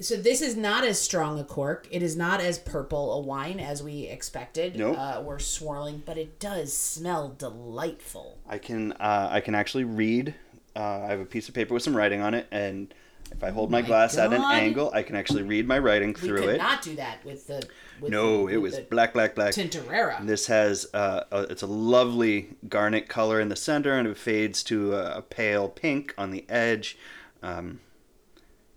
[0.00, 1.88] so this is not as strong a cork.
[1.90, 4.76] It is not as purple a wine as we expected.
[4.76, 4.96] Nope.
[4.98, 8.38] Uh, we're swirling, but it does smell delightful.
[8.48, 10.34] I can uh, I can actually read.
[10.76, 12.94] Uh, I have a piece of paper with some writing on it, and
[13.32, 16.10] if I hold my, my glass at an angle, I can actually read my writing
[16.10, 16.58] We through could it.
[16.58, 17.66] not do that with the.
[18.00, 19.54] With no, the, it was black, black, black.
[19.54, 20.24] Tintorera.
[20.24, 24.62] This has uh, a, it's a lovely garnet color in the center, and it fades
[24.64, 26.96] to a, a pale pink on the edge.
[27.42, 27.80] Um,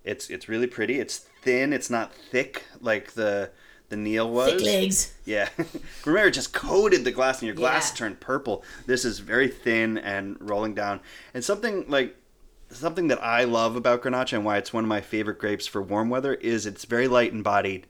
[0.04, 1.00] it's it's really pretty.
[1.00, 1.74] It's thin.
[1.74, 3.52] It's not thick like the
[3.90, 4.52] the Neil was.
[4.54, 5.14] Thick legs.
[5.26, 5.50] Yeah.
[6.06, 7.98] Remember, it just coated the glass and your glass Yeah.
[7.98, 8.64] turned purple.
[8.86, 11.02] This is very thin and rolling down.
[11.34, 12.16] And something like
[12.70, 15.82] something that I love about Grenache and why it's one of my favorite grapes for
[15.82, 17.86] warm weather is it's very light and bodied.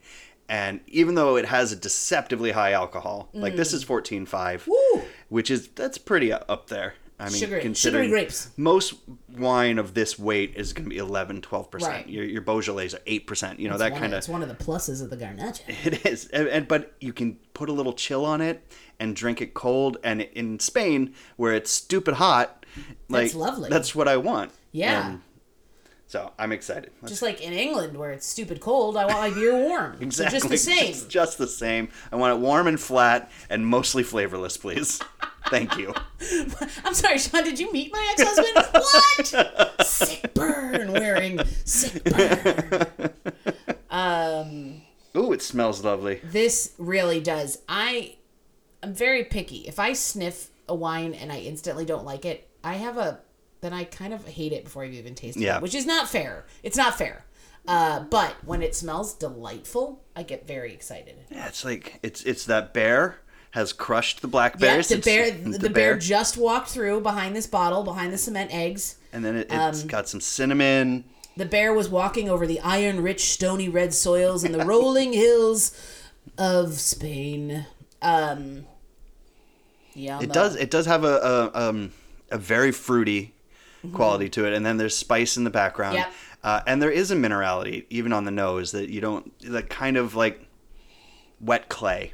[0.50, 4.68] And even though it has a deceptively high alcohol, like this is 14.5, Mm.
[4.68, 5.04] Woo!
[5.30, 6.96] which is that's pretty up there.
[7.22, 8.50] I mean, Sugary- considering sugary grapes.
[8.58, 8.96] most
[9.30, 11.82] wine of this weight is going to be 11, 12%.
[11.82, 12.08] Right.
[12.10, 13.60] Your, your Beaujolais are 8%.
[13.60, 15.62] You know, It's that kind of It's one of the pluses of the Garnacha.
[15.86, 18.66] it is, and, and- but you can put a little chill on it
[19.00, 19.98] and drink it cold.
[20.04, 22.66] And in Spain, where it's stupid hot,
[23.08, 23.70] like That's lovely.
[23.70, 24.52] That's what I want.
[24.72, 25.10] Yeah.
[25.12, 25.22] And
[26.08, 26.92] so I'm excited.
[27.02, 29.98] Let's- Just like in England, where it's stupid cold, I want my beer warm.
[30.02, 30.40] exactly.
[30.40, 30.88] So just the same.
[30.94, 31.90] Just, just the same.
[32.12, 35.00] I want it warm and flat and mostly flavorless, please.
[35.52, 35.94] Thank you.
[36.86, 37.44] I'm sorry, Sean.
[37.44, 38.66] Did you meet my ex-husband?
[39.68, 39.86] what?
[39.86, 40.92] sick burn.
[40.94, 42.88] Wearing sick burn.
[43.90, 44.82] Um,
[45.16, 46.22] Ooh, it smells lovely.
[46.24, 47.60] this really does.
[47.68, 48.16] I,
[48.82, 49.68] I'm very picky.
[49.68, 53.20] If I sniff a wine and I instantly don't like it, I have a.
[53.60, 55.58] Then I kind of hate it before I've even tasted Yeah.
[55.58, 56.46] it, which is not fair.
[56.64, 57.26] It's not fair.
[57.68, 61.16] Uh, but when it smells delightful, I get very excited.
[61.30, 63.20] Yeah, it's like it's it's that bear
[63.52, 64.88] has crushed the Yeah, blackberries.
[64.90, 68.98] the bear, the, bear just walked through behind this bottle, behind the cement eggs.
[69.14, 71.04] and then it, um, it's got some cinnamon.
[71.38, 75.72] The bear was walking over the iron rich, stony red soils and the rolling hills
[76.38, 77.66] of Spain.
[78.02, 78.66] Um,
[79.94, 80.56] yeah, It does.
[80.56, 81.94] It does have a a, um,
[82.30, 83.34] a very fruity
[83.94, 85.96] quality to it, and then there's spice in the background.
[85.96, 86.12] Yep.
[86.44, 89.38] Uh, and there is a minerality even on the nose that you don't.
[89.40, 90.46] That kind of like
[91.40, 92.14] wet clay.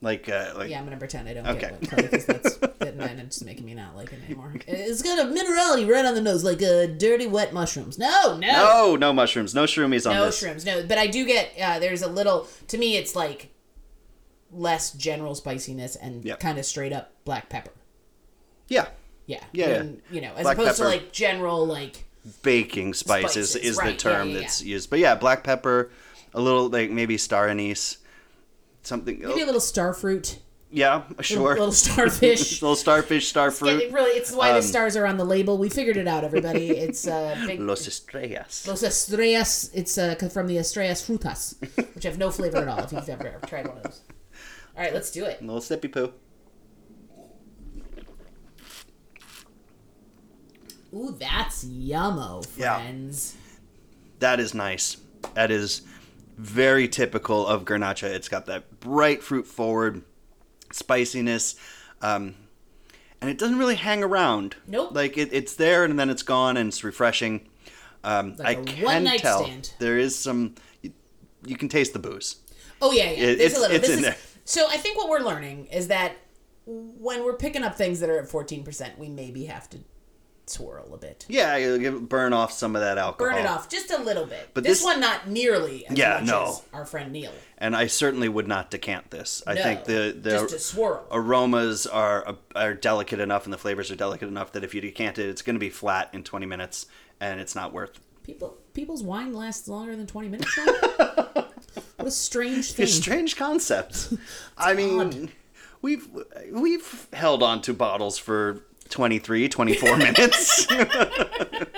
[0.00, 1.60] Like, uh, like Yeah, I'm gonna pretend I don't Okay.
[1.80, 4.54] get color because that's that, then it's making me not like it anymore.
[4.68, 7.98] It's got a minerality right on the nose, like uh, dirty wet mushrooms.
[7.98, 10.40] No, no, no, no mushrooms, no shroomies on no this.
[10.42, 10.64] shrooms.
[10.64, 12.46] No, but I do get uh, there's a little.
[12.68, 13.48] To me, it's like
[14.52, 16.40] less general spiciness and Yep.
[16.40, 17.72] kind of straight up black pepper.
[18.68, 18.86] Yeah,
[19.26, 20.90] Yeah, Yeah, And, You know, as Black opposed pepper.
[20.90, 22.04] to like general like.
[22.42, 24.40] baking spices, Spices, is the right, yeah, term yeah, yeah.
[24.40, 24.90] that's used.
[24.90, 25.90] But yeah, black pepper,
[26.34, 27.98] a little like maybe star anise,
[28.88, 29.20] something.
[29.20, 30.38] Maybe a little star fruit,
[30.70, 31.52] yeah, sure.
[31.52, 32.60] A little starfish.
[32.60, 33.82] little starfish, star Yeah, fruit.
[33.82, 35.56] it really, it's why Um, the stars are on the label.
[35.58, 36.70] We figured it out, everybody.
[36.70, 38.66] It's uh, big, Los estrellas.
[38.66, 39.70] Los Estrellas.
[39.72, 41.54] It's uh, from the Estrellas frutas,
[41.94, 42.80] which have no flavor at all.
[42.80, 44.00] If you've ever tried one of those.
[44.76, 45.40] All right, let's do it.
[45.40, 46.12] A little sippy poo.
[50.94, 52.78] Ooh, that's yummo, Yeah.
[52.78, 53.34] friends.
[54.20, 54.96] That is nice.
[55.34, 55.82] That is
[56.38, 58.04] very typical of Garnacha.
[58.04, 60.02] It's got that bright fruit forward
[60.72, 61.56] spiciness.
[62.00, 62.34] Um,
[63.20, 64.56] and it doesn't really hang around.
[64.66, 64.90] Nope.
[64.94, 67.48] Like it, it's there and then it's gone and it's refreshing.
[68.04, 69.72] Um, Like I can tell stand.
[69.80, 70.54] there is some.
[70.82, 70.92] You,
[71.44, 72.36] you can taste the booze.
[72.80, 73.10] Oh yeah, yeah.
[73.10, 73.76] It- it's- a little.
[73.76, 74.16] it's this in is, there.
[74.44, 76.12] So I think what we're learning is that
[76.64, 79.78] when we're picking up things that are at fourteen percent, we maybe have to
[80.48, 81.24] swirl a bit.
[81.28, 83.32] Yeah, you burn off some of that alcohol.
[83.34, 84.50] Burn it off just a little bit.
[84.54, 86.44] But this, this- one not nearly as Yeah, much no.
[86.48, 87.32] as our friend Neil.
[87.58, 89.42] And I certainly would not decant this.
[89.46, 93.96] I No, think the the a aromas are are delicate enough and the flavors are
[93.96, 96.86] delicate enough that if you decant it, it's going to be flat in 20 minutes
[97.20, 97.98] and it's not worth.
[98.22, 100.58] People, people's wine lasts longer than twenty minutes.
[101.96, 102.84] What a strange thing.
[102.84, 104.12] It's strange concept.
[104.56, 105.28] I mean, odd.
[105.82, 106.06] we've
[106.52, 110.66] we've held on to bottles for 23, 24 minutes.
[110.76, 111.70] but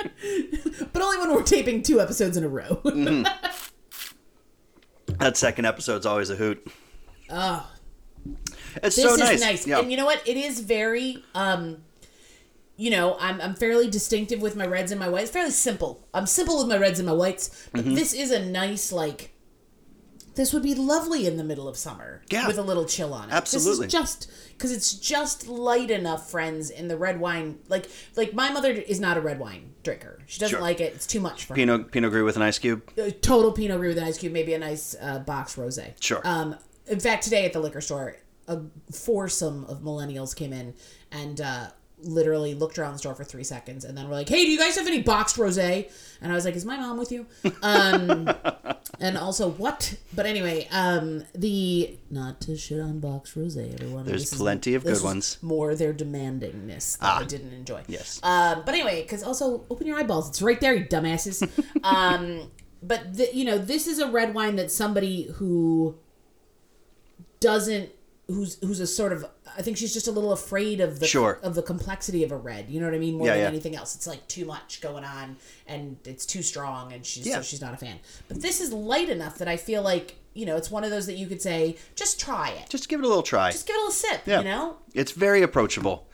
[1.03, 2.81] only when we're taping two episodes in a row.
[5.19, 6.67] that second episode's always a hoot.
[7.31, 7.71] oh,
[8.83, 9.41] It's this so is nice.
[9.41, 9.67] nice.
[9.67, 9.81] Yeah.
[9.81, 10.27] And you know what?
[10.27, 11.79] It is very um
[12.77, 15.31] you know, I'm I'm fairly distinctive with my reds and my whites.
[15.31, 16.07] Fairly simple.
[16.15, 17.69] I'm simple with my reds and my whites.
[17.73, 17.95] But Mm-hmm.
[17.95, 19.33] this is a nice like
[20.35, 22.47] this would be lovely in the middle of summer Yeah.
[22.47, 23.33] with a little chill on it.
[23.33, 23.87] Absolutely.
[23.87, 26.71] This is just because it's just light enough, friends.
[26.71, 30.19] In the red wine, like like my mother is not a red wine drinker.
[30.27, 30.61] She doesn't Sure.
[30.61, 30.95] like it.
[30.95, 31.57] It's too much for her.
[31.57, 32.83] Pinot Pinot Gris with an ice cube.
[32.99, 35.93] Uh, total Pinot Gris with an ice cube, maybe a nice uh, box rosé.
[36.01, 36.21] Sure.
[36.25, 38.17] Um, in fact, today at the liquor store,
[38.49, 38.61] a
[38.93, 40.75] foursome of millennials came in
[41.13, 41.69] and uh,
[42.03, 44.59] literally looked around the store for three seconds, and then were like, "Hey, do you
[44.59, 47.27] guys have any boxed rosé?" And I was like, "Is my mom with you?"
[47.63, 48.29] Um,
[49.01, 49.95] and also, what?
[50.15, 54.05] But anyway, um, the not to shit on boxed rosé, everyone.
[54.05, 55.39] There's This is- plenty of good ones.
[55.43, 55.47] Ah.
[55.47, 57.83] More their demandingness that I didn't enjoy.
[57.89, 58.21] Yes.
[58.23, 60.29] Um, but anyway, because also open your eyeballs.
[60.29, 61.49] It's right there, you dumbasses.
[61.85, 62.51] um,
[62.83, 65.97] but the, you know, this is a red wine that somebody who
[67.41, 67.91] doesn't,
[68.31, 69.25] who's who's a sort of,
[69.59, 71.39] I think she's just a little afraid of the Sure.
[71.43, 72.69] of the complexity of a red.
[72.71, 73.17] You know what I mean?
[73.19, 73.49] More Yeah, than yeah.
[73.49, 77.37] anything else, it's like too much going on, and it's too strong, and she's Yeah.
[77.37, 77.99] so she's not a fan.
[78.29, 81.07] But this is light enough that I feel like you know it's one of those
[81.07, 83.51] that you could say, just try it, Just give it a little try.
[83.51, 84.21] just give it a little sip.
[84.27, 84.39] Yeah.
[84.39, 86.07] You know, It's very approachable.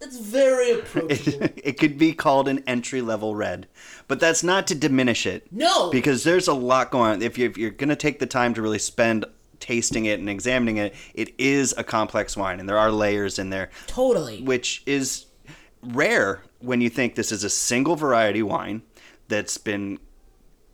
[0.00, 1.48] it's very approachable.
[1.64, 3.66] it could be called an entry level red,
[4.08, 5.46] but that's not to diminish it.
[5.50, 5.90] No.
[5.90, 7.22] because there's a lot going on.
[7.22, 9.24] If you're, if you're going to take the time to really spend
[9.64, 13.48] tasting it and examining it, it is a complex wine, and there are layers in
[13.48, 14.42] there, totally.
[14.42, 15.24] which is
[15.82, 18.82] rare when you think this is a single variety wine
[19.28, 19.98] that's been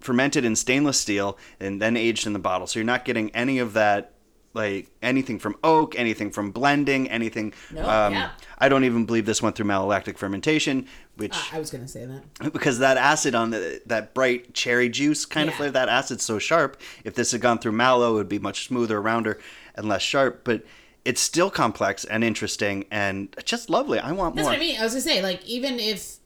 [0.01, 2.67] fermented in stainless steel and then aged in the bottle.
[2.67, 4.15] So you're not getting any of that.
[4.53, 7.55] Like anything from oak, anything from blending, anything.
[7.73, 8.31] No, um, yeah.
[8.59, 10.89] I don't even believe this went through malolactic fermentation,
[11.21, 12.53] which I was gonna say that.
[12.53, 15.59] because that acid on the that bright cherry juice kind of Yeah.
[15.59, 16.81] flavor, that acid's so sharp.
[17.05, 19.39] If this had gone through mallow, it would be much smoother, rounder,
[19.75, 20.43] and less sharp.
[20.45, 20.65] But
[21.05, 23.99] it's still complex and interesting and just lovely.
[23.99, 24.53] I want That's more.
[24.53, 24.79] what I mean.
[24.81, 26.17] I was gonna say, like, even if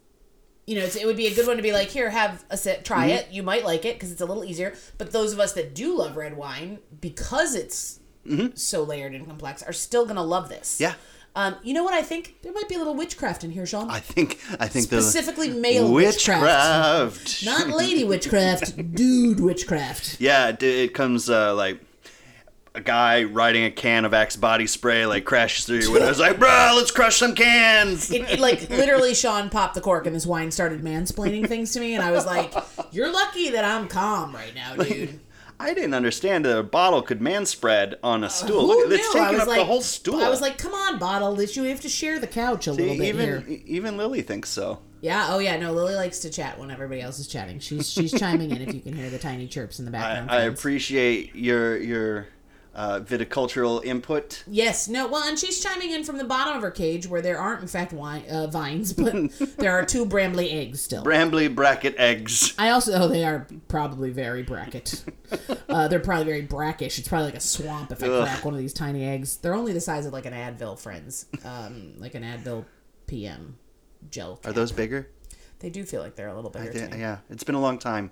[0.66, 2.56] you know, it's, it would be a good one to be like, here, have a
[2.56, 3.18] sip, try Mm-hmm.
[3.18, 3.28] it.
[3.30, 4.74] You might like it because it's a little easier.
[4.96, 8.00] But those of us that do love red wine, because it's
[8.54, 10.74] so layered and complex, are still gonna love this.
[10.76, 10.82] Mm-hmm.
[10.84, 10.94] Yeah.
[11.36, 12.36] Um, you know what I think?
[12.42, 13.90] There might be a little witchcraft in here, Sean.
[13.90, 16.42] I think I think Specifically male witchcraft.
[16.42, 17.44] witchcraft.
[17.44, 20.20] Not lady witchcraft, dude witchcraft.
[20.20, 21.80] yeah, it, it comes uh, like
[22.76, 26.08] a guy riding a can of Axe body spray like crashes through your window.
[26.08, 28.10] It's like, bro, let's crush some cans.
[28.12, 31.80] It, it, like literally, Sean popped the cork and this wine started mansplaining things to
[31.80, 32.54] me, and I was like,
[32.92, 35.18] "You're lucky that I'm calm right now, dude."
[35.64, 38.60] I didn't understand that a bottle could man spread on a stool.
[38.60, 39.20] Who Look, it's knew?
[39.20, 40.20] I taking was up like, the whole stool.
[40.20, 41.34] I was like, "Come on, bottle!
[41.36, 44.50] That you have to share the couch a little bit even here." even Lily thinks
[44.50, 44.80] so.
[45.00, 45.28] Yeah.
[45.30, 45.56] Oh yeah.
[45.56, 47.60] No, Lily likes to chat when everybody else is chatting.
[47.60, 50.30] She's she's chiming in if you can hear the tiny chirps in the background.
[50.30, 50.58] I friends.
[50.58, 52.28] appreciate your your
[52.74, 54.42] uh, viticultural input.
[54.46, 57.38] Yes, no, well, and she's chiming in from the bottom of her cage where there
[57.38, 59.14] aren't, in fact, wine, uh, vines, but
[59.58, 61.04] there are two brambly eggs still.
[61.04, 62.54] Brambly bracket eggs.
[62.58, 65.04] I also, oh, they are probably very bracket.
[65.74, 66.98] uh, they're probably very brackish.
[66.98, 68.24] It's probably like a swamp if I Ugh.
[68.24, 69.36] crack one of these tiny eggs.
[69.38, 71.26] They're only the size of like an Advil, friends.
[71.44, 72.64] Um, like an Advil
[73.06, 73.56] PM
[74.10, 74.38] gel.
[74.44, 75.08] Are those bigger?
[75.58, 76.88] They do feel like they're a little bigger.
[76.96, 78.10] Yeah, it's been a long time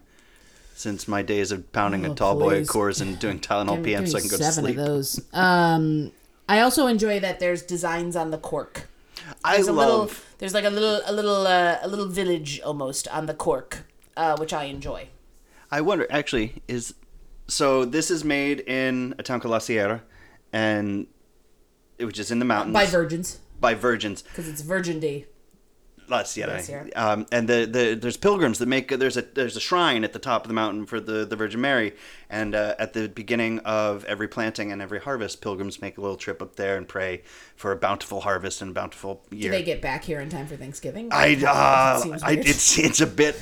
[0.75, 2.71] since my days of pounding Oh, a tall boy at please.
[2.71, 4.79] Coors and doing Tylenol PM so I can go to seven sleep.
[4.79, 5.21] of those.
[5.33, 6.13] Um,
[6.49, 8.89] I also enjoy that there's designs on the cork.
[9.45, 9.89] I There's a love.
[10.09, 13.85] little, there's like a little, a little, uh, a little village almost on the cork,
[14.17, 15.09] uh, which I enjoy.
[15.71, 16.95] I wonder, actually, is
[17.53, 20.03] so this is made in a town called La Sierra,
[20.53, 21.07] and
[21.99, 24.23] which is in the mountains By virgins, by virgins.
[24.23, 25.27] because it's Virgin Day.
[26.09, 26.55] La Sierra.
[26.55, 26.89] La Sierra.
[26.97, 30.19] Um, and the, the there's pilgrims that make there's a there's a shrine at the
[30.19, 31.95] top of the mountain for the, the Virgin Mary,
[32.33, 36.17] and uh, at the beginning of every planting and every harvest, pilgrims make a little
[36.17, 37.23] trip up there and pray
[37.57, 40.57] for a bountiful harvest and a bountiful Do they get back here in time for
[40.57, 41.11] Thanksgiving?
[41.13, 43.39] I, It uh, seems I it's it's a bit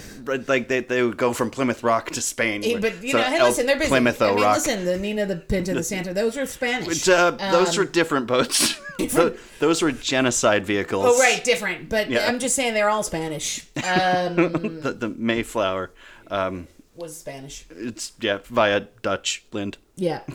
[0.49, 2.63] like they, they would go from Plymouth Rock to Spain.
[2.63, 3.89] Hey, but you So know, hey, listen, they're busy.
[3.89, 4.57] Plymouth I mean, Rock.
[4.57, 7.07] listen, the Nina, the Pinta, the Santa, those were Spanish.
[7.07, 7.09] But,
[7.41, 8.75] uh, those Um, were different boats.
[8.99, 11.05] Tho- those were genocide vehicles.
[11.09, 11.89] Oh, right, different.
[11.89, 12.27] But Yeah.
[12.27, 13.65] I'm just saying they're all Spanish.
[13.77, 14.35] Um,
[14.81, 15.93] The, the Mayflower.
[16.31, 16.67] Um,
[17.01, 17.67] was Spanish.
[17.71, 19.79] it's yeah via Dutch Lind.
[19.97, 20.21] Yeah.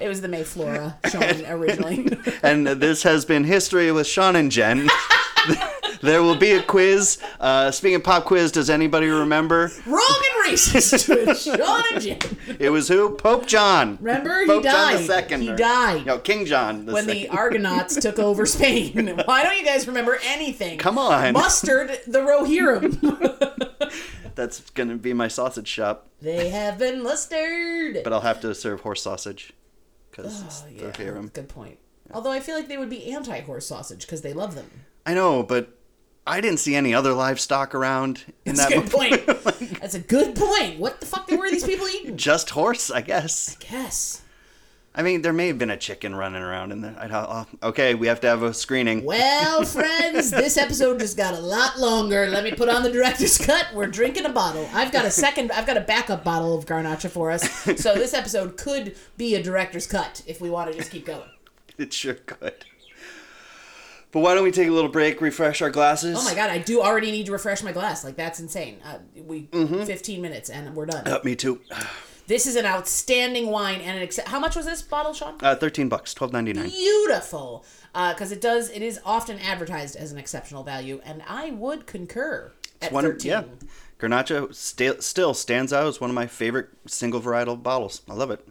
[0.00, 2.08] it was the Mayflora Sean originally.
[2.42, 4.88] And this has been history with Sean and Jen.
[6.02, 7.18] there will be a quiz.
[7.40, 9.70] Uh, speaking of pop quiz, does anybody remember?
[9.86, 12.18] Wrong and racist with Sean and Jim.
[12.60, 13.16] It was who?
[13.16, 13.96] Pope John.
[14.00, 14.40] Remember?
[14.40, 14.98] He Pope John died.
[15.00, 15.40] the Second.
[15.42, 16.06] He or- died.
[16.06, 19.20] No, King John the When the Argonauts took over Spain.
[19.24, 20.78] Why don't you guys remember anything?
[20.78, 21.32] Come on.
[21.32, 23.65] Mustard the Rohirrim.
[24.36, 28.00] That's gonna be my sausage shop, they have been mustered.
[28.04, 29.52] but I'll have to serve horse sausage
[30.10, 31.28] because oh, it's Oh, yeah, the harem.
[31.34, 31.78] good point.
[32.12, 34.70] Although I feel like they would be anti-horse sausage because they love them.
[35.04, 35.70] I know, but
[36.26, 38.90] I didn't see any other livestock around in That's that a good
[39.58, 39.80] point.
[39.80, 40.78] That's a good point.
[40.78, 42.16] What the fuck were these people eating?
[42.16, 43.56] Just horse, I guess.
[43.60, 44.22] I guess.
[44.98, 46.96] I mean, there may have been a chicken running around in there.
[46.98, 49.04] I'd, oh, okay, we have to have a screening.
[49.04, 52.26] Well, friends, this episode just got a lot longer.
[52.28, 53.66] Let me put on the director's cut.
[53.74, 54.66] We're drinking a bottle.
[54.72, 55.52] I've got a second.
[55.52, 57.46] I've got a backup bottle of Garnacha for us.
[57.78, 61.28] So this episode could be a director's cut if we want to just keep going.
[61.78, 62.64] It sure could.
[64.12, 66.16] But why don't we take a little break, refresh our glasses?
[66.18, 68.02] Oh my god, I do already need to refresh my glass.
[68.02, 68.78] Like that's insane.
[68.82, 69.84] Uh, we Mm-hmm.
[69.84, 71.06] 15 minutes and we're done.
[71.06, 71.60] Uh, me too.
[72.26, 75.36] This is an outstanding wine and an ex- how much was this bottle, Sean?
[75.40, 76.68] Uh, Thirteen bucks, twelve ninety nine.
[76.70, 78.68] Beautiful, because it does.
[78.70, 83.30] It is often advertised as an exceptional value, and I would concur at One, 13.
[83.30, 83.44] yeah,
[84.00, 88.02] Garnacha sta- still stands out as one of my favorite single varietal bottles.
[88.10, 88.46] I love it.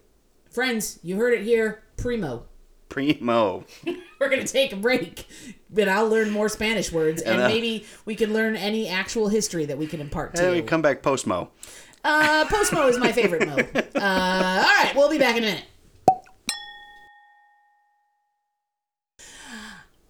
[0.50, 1.82] Friends, you heard it here.
[1.96, 2.44] Primo.
[2.88, 3.64] Primo.
[4.20, 5.26] We're gonna take a break,
[5.68, 9.28] but I'll learn more Spanish words, and And, uh, maybe we can learn any actual
[9.28, 11.50] history that we can impart to And we come back post mo.
[12.08, 13.56] Uh, Post Mo is my favorite Mo.
[13.96, 15.64] Uh, all right, we'll be back in a minute.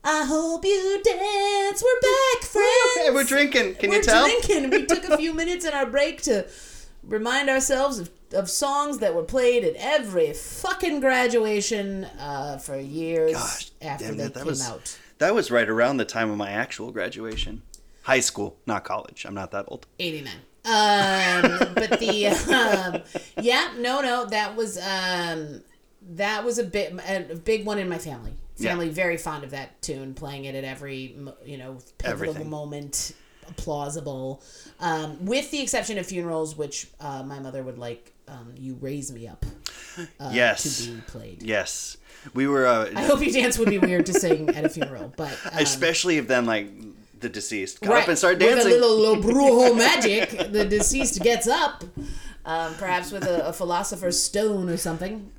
[0.04, 1.82] I hope you dance.
[1.82, 3.14] We're back, friends.
[3.14, 3.76] We're drinking.
[3.76, 4.24] Can We're you tell?
[4.26, 4.68] drinking.
[4.70, 6.46] We took a few minutes in our break to
[7.02, 13.32] remind ourselves of, of songs that were played at every fucking graduation uh, for years
[13.32, 14.98] Gosh, after they it, that came was out.
[15.18, 17.62] that was right around the time of my actual graduation,
[18.02, 19.24] high school, not college.
[19.24, 19.86] I'm not that old.
[19.98, 20.32] 89.
[20.66, 23.02] Um, but the um,
[23.40, 25.62] yeah, no, no, that was um,
[26.14, 28.32] that was a bit a big one in my family.
[28.56, 28.70] Yeah.
[28.70, 32.50] Family very fond of that tune, playing it at every you know pivotal Everything.
[32.50, 33.12] moment,
[33.56, 34.42] plausible.
[34.80, 38.12] Um, with the exception of funerals, which uh, my mother would like.
[38.28, 39.46] Um, you raise me up
[40.18, 41.42] uh, yes, to be played.
[41.44, 41.96] yes.
[42.34, 45.12] We were, uh, I hope you dance would be weird to sing at a funeral,
[45.16, 46.68] but um, especially if then like
[47.20, 48.72] the deceased got right, up and started dancing.
[48.72, 49.22] with a little, little
[49.70, 51.84] brujo magic, the deceased gets up,
[52.44, 55.30] um, perhaps with a, a philosopher's stone or something.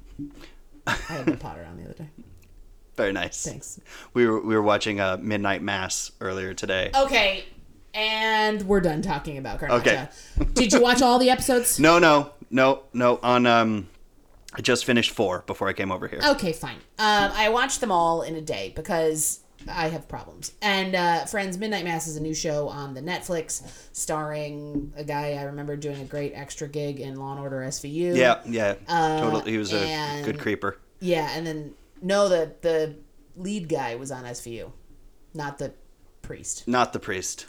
[0.85, 2.09] I had my Potter on the other day.
[2.95, 3.43] Very nice.
[3.45, 3.79] Thanks.
[4.13, 6.89] We were we were watching a midnight mass earlier today.
[6.95, 7.45] Okay,
[7.93, 9.79] and we're done talking about Garnacha.
[9.79, 10.07] Okay.
[10.53, 11.79] Did you watch all the episodes?
[11.87, 13.19] No, no, no, no.
[13.21, 13.89] On um,
[14.53, 16.21] I just finished four before I came over here.
[16.25, 16.77] Okay, fine.
[16.97, 20.53] Um, I watched them all in a day because I have problems.
[20.61, 23.61] And uh, Friends, Midnight Mass is a new show on the Netflix,
[23.93, 28.15] starring a guy I remember doing a great extra gig in Law and Order SVU.
[28.15, 28.75] Yeah, yeah.
[28.87, 29.51] totally.
[29.51, 30.77] He was a Uh, and- good creeper.
[30.99, 32.95] Yeah, and then no, the the
[33.35, 34.71] lead guy was on SVU,
[35.33, 35.73] not the
[36.23, 36.67] priest.
[36.67, 37.45] Not the priest.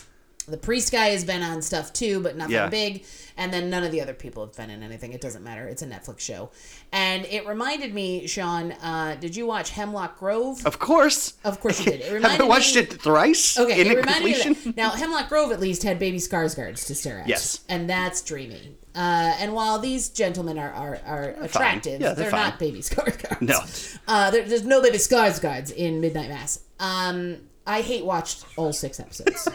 [0.48, 2.68] The priest guy has been on stuff too, but nothing Yeah.
[2.68, 3.04] big.
[3.36, 5.12] And then none of the other people have been in anything.
[5.12, 5.68] It doesn't matter.
[5.68, 6.50] It's a Netflix show.
[6.90, 10.66] And it reminded me, Sean, uh, did you watch Hemlock Grove?
[10.66, 11.34] Of course.
[11.44, 12.00] Of course you did.
[12.00, 13.56] It Have reminded I watched me- it thrice?
[13.58, 14.76] Okay, in it reminded me that.
[14.76, 17.28] Now, Hemlock Grove at least had baby Skarsgårds to stare at.
[17.28, 17.60] Yes.
[17.68, 18.76] And that's dreamy.
[18.96, 23.40] Uh, and while these gentlemen are, are, are attractive, Yeah, they're, they're not baby Skarsgårds.
[23.40, 23.60] No.
[24.08, 26.60] Uh, there, there's no baby Skarsgårds in Midnight Mass.
[26.80, 27.36] Um,
[27.68, 29.46] I hate watched all six episodes.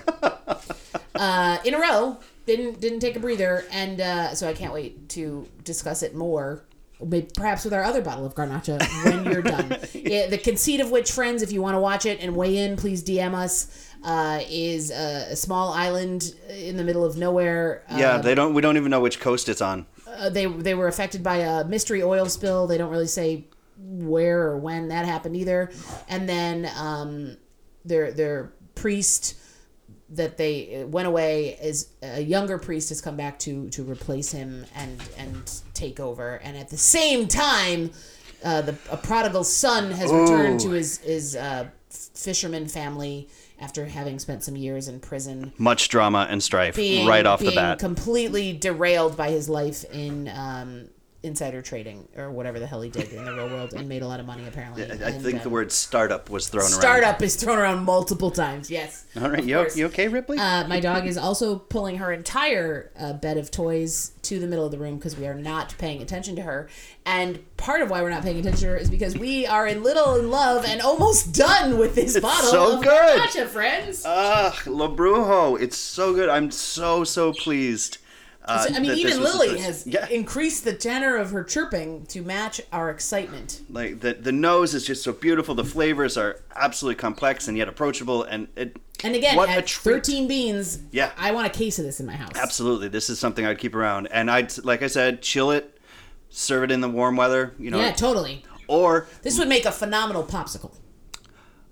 [1.15, 2.17] uh, in a row.
[2.45, 6.63] Didn't didn't take a breather, and uh, so I can't wait to discuss it more.
[7.01, 9.77] Maybe, perhaps with our other bottle of Garnacha when you're done.
[9.93, 12.75] Yeah, the conceit of which, friends, if you want to watch it and weigh in,
[12.75, 13.89] please DM us.
[14.03, 17.83] Uh, is a, a small island in the middle of nowhere.
[17.89, 18.53] Uh, Yeah, they don't.
[18.53, 19.85] We don't even know which coast it's on.
[20.05, 22.67] uh, they they were affected by a mystery oil spill.
[22.67, 23.45] They don't really say
[23.79, 25.71] where or when that happened either.
[26.09, 27.37] And then um,
[27.85, 29.35] their their priest
[30.09, 34.65] that they went away is a younger priest has come back to to replace him
[34.75, 36.35] and and take over.
[36.43, 37.91] And at the same time,
[38.43, 43.29] uh, the a prodigal son has returned to his his uh, fisherman family
[43.59, 47.51] after having spent some years in prison Much drama and strife being, right off the
[47.51, 47.79] bat.
[47.79, 50.89] completely derailed by his life in um,
[51.23, 54.07] insider trading or whatever the hell he did in the real world and made a
[54.07, 54.83] lot of money apparently.
[54.83, 56.71] I And, think uh, the word startup was thrown around.
[56.81, 58.69] startup is thrown around multiple times.
[58.69, 59.05] Yes.
[59.15, 60.37] All right, you, you okay, Ripley?
[60.37, 64.65] Uh, my dog is also pulling her entire uh, bed of toys to the middle
[64.65, 66.67] of the room because we are not paying attention to her.
[67.05, 69.81] And part of why we're not paying attention to her is because we are in
[69.81, 73.17] little in love and almost done with this bottle so of good.
[73.17, 74.03] Gotcha, friends.
[74.05, 75.59] Ugh, Lo Brujo.
[75.61, 76.27] It's so good.
[76.27, 77.97] I'm so so pleased.
[78.45, 81.43] Uh, I mean, even this was the Lily has Yeah, increased the tenor of her
[81.43, 83.61] chirping to match our excitement.
[83.69, 85.55] like the the nose is just so beautiful.
[85.55, 88.23] The flavors are absolutely complex and yet approachable.
[88.23, 91.11] And it And again, what at 13 beans, Yeah.
[91.17, 92.35] I want a case of this in my house.
[92.35, 94.07] Absolutely, this is something I'd keep around.
[94.07, 95.79] And I'd like I said, chill it,
[96.29, 97.53] serve it in the warm weather.
[97.57, 98.43] You know, Yeah, totally.
[98.67, 100.75] or This would make a phenomenal popsicle.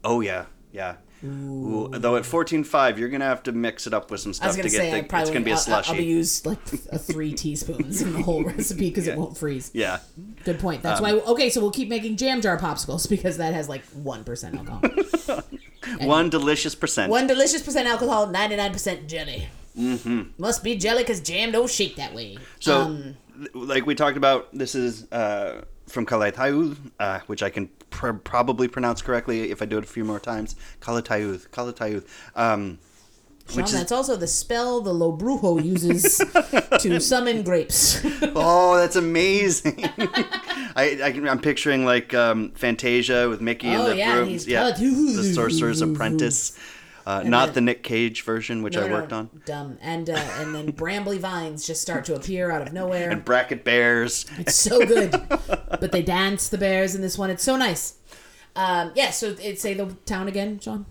[0.06, 0.96] oh yeah, yeah.
[1.24, 4.52] Ooh, though at fourteen five, you're gonna have to mix it up with some stuff
[4.56, 5.08] gonna get say the.
[5.08, 5.90] Probably it's gonna be a slushy.
[5.92, 5.96] I'll.
[5.98, 6.58] I'll use like
[6.92, 9.70] a three teaspoons in the whole recipe because it won't freeze.
[9.74, 10.00] yeah,
[10.44, 10.82] Good point.
[10.82, 11.12] That's Um, why.
[11.32, 14.82] Okay, so we'll keep making jam jar popsicles because that has like one percent alcohol.
[16.02, 17.12] one delicious percent.
[17.12, 19.48] one delicious percent alcohol, ninety nine percent jelly.
[19.78, 20.24] Mm-hmm.
[20.38, 22.38] Must be jelly because jam don't shake that way.
[22.60, 23.18] So, Um,
[23.54, 28.68] like we talked about, this is uh, from Calatayud, uh, which I can pr- probably
[28.68, 30.56] pronounce correctly if I do it a few more times.
[30.82, 32.04] Calatayud, Calatayud.
[32.36, 32.80] Um,
[33.50, 36.18] Sean, is- that's also the spell the Lo Brujo uses
[36.80, 38.02] to summon grapes.
[38.36, 39.84] oh, that's amazing!
[40.76, 44.48] I, I, I'm picturing like um, Fantasia with Mickey and Oh, the yeah, brooms.
[44.48, 46.58] Yeah, the Sorcerer's Apprentice.
[47.04, 49.30] Uh, not then- the Nick Cage version, which No, I no, worked on.
[49.46, 49.78] Dumb.
[49.82, 53.10] And uh, and then brambly vines just start to appear out of nowhere.
[53.10, 54.28] And Bracket Bears.
[54.38, 55.12] It's so good.
[55.82, 57.30] But they dance the bears in this one.
[57.30, 57.96] It's so nice.
[58.56, 60.86] Um, yeah, so it say the town again, John?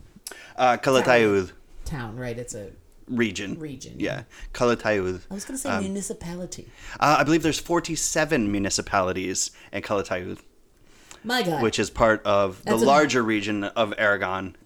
[0.57, 1.53] Uh, Calatayud
[1.85, 2.37] Town, right?
[2.39, 2.71] It's a
[3.09, 3.59] region.
[3.59, 3.95] Region.
[3.99, 5.21] Yeah, Calatayud.
[5.31, 6.67] I was gonna say Um, municipality.
[6.99, 10.39] Uh, I believe there's 47 municipalities in Calatayud,
[11.25, 11.63] My God.
[11.63, 14.57] which is part of the That's a- larger region of Aragon,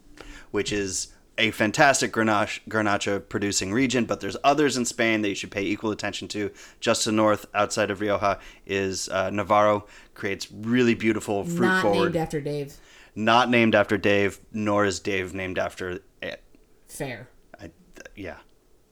[0.52, 1.08] which is
[1.38, 5.62] a fantastic Grenache, Garnacha producing region, but there's others in Spain that you should pay
[5.62, 6.50] equal attention to.
[6.80, 11.82] Just to the north, outside of Rioja, is uh, Navarro, creates really beautiful fruit not
[11.82, 12.04] forward.
[12.04, 12.76] named after Dave.
[13.16, 16.42] not named after Dave, nor is Dave named after it.
[16.88, 17.28] Fair.
[17.60, 17.70] I,
[18.14, 18.36] yeah,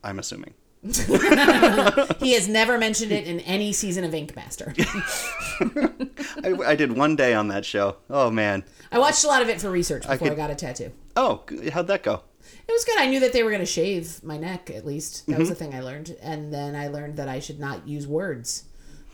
[0.03, 0.55] I'm assuming.
[2.19, 4.75] He has never mentioned it in any season of Ink Master.
[5.61, 7.97] I, I did one day on that show.
[8.11, 8.65] Oh man.
[8.91, 10.93] I watched a lot of it for research before I, could- got a tattoo.
[11.17, 12.23] Oh, how'd that go?
[12.73, 12.99] It was good.
[13.01, 15.27] I knew that they were going to shave my neck, at least.
[15.27, 15.51] That was Mm-hmm.
[15.51, 16.17] the thing I learned.
[16.23, 18.65] And then I learned that I should not use words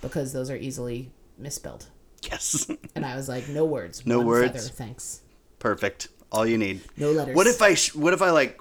[0.01, 1.87] because those are easily misspelled.
[2.23, 2.71] Yes.
[2.95, 4.07] And I was like, no words.
[4.07, 4.53] No words.
[4.53, 5.23] Feather, thanks.
[5.59, 6.09] Perfect.
[6.31, 6.83] All you need.
[6.97, 7.35] No letters.
[7.35, 7.75] What if I?
[7.75, 8.61] Sh- what if I like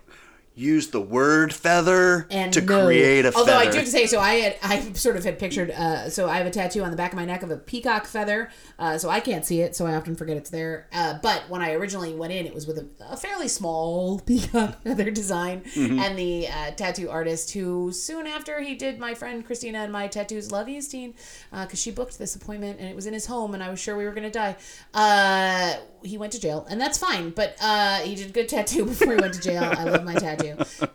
[0.58, 2.86] use the word feather and to no.
[2.86, 3.38] create a feather.
[3.40, 3.70] Although feather?
[3.70, 6.28] I do have to say, so I had, I sort of had pictured, uh, so
[6.28, 8.50] I have a tattoo on the back of my neck of a peacock feather,
[8.80, 10.88] uh, so I can't see it, so I often forget it's there.
[10.92, 14.82] Uh, but when I originally went in, it was with a, a fairly small peacock
[14.84, 16.00] feather design, Mm-hmm.
[16.00, 20.08] and the uh, tattoo artist who soon after he did my friend Christina and my
[20.08, 21.14] tattoos, Love Eastine,
[21.52, 23.96] because she booked this appointment and it was in his home, and I was sure
[23.96, 24.56] we were gonna die.
[24.94, 27.30] Uh, he went to jail, and that's fine.
[27.32, 29.64] But uh, he did a good tattoo before he went to jail.
[29.64, 30.47] I love my tattoo,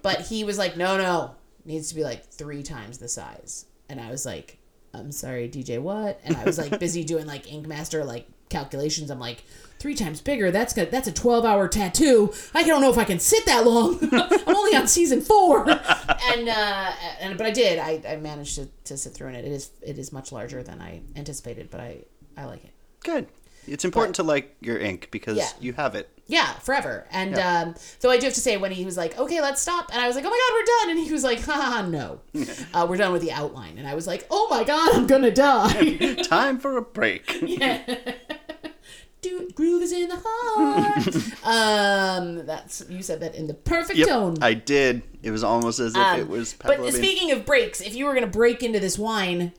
[0.03, 1.34] but he was like, no, no,
[1.64, 3.66] needs to be like three times the size.
[3.88, 4.59] And I was like,
[4.94, 6.20] I'm sorry, DJ, what?
[6.24, 9.11] And I was like busy doing like Ink Master like calculations.
[9.11, 9.44] I'm like,
[9.82, 10.53] three times bigger.
[10.53, 12.32] That's got that's a 12 hour tattoo.
[12.55, 13.98] I don't know if I can sit that long.
[14.12, 17.80] I'm only on season four, and uh, and but I did.
[17.80, 19.44] I, I managed to, to sit through it.
[19.44, 22.05] It is it is much larger than I anticipated, but I
[22.36, 22.72] I like it.
[23.03, 23.26] Good.
[23.66, 25.48] It's important to like your ink because Yeah.
[25.60, 26.08] you have it.
[26.26, 27.06] Yeah, forever.
[27.10, 27.60] And Yeah.
[27.62, 30.00] um, though I do have to say, when he was like, "Okay, let's stop," and
[30.00, 32.20] I was like, "Oh my god, we're done," and he was like, "Ha, no,
[32.74, 35.30] uh, we're done with the outline," and I was like, "Oh my god, I'm gonna
[35.30, 37.26] die." Time for a break.
[39.20, 41.16] Do groove is in the heart.
[41.44, 44.36] um, that's you said that in the perfect Yep, tone.
[44.42, 45.02] I did.
[45.22, 48.14] It was almost as if Um, it was but speaking of breaks, if you were
[48.14, 49.52] gonna break into this wine,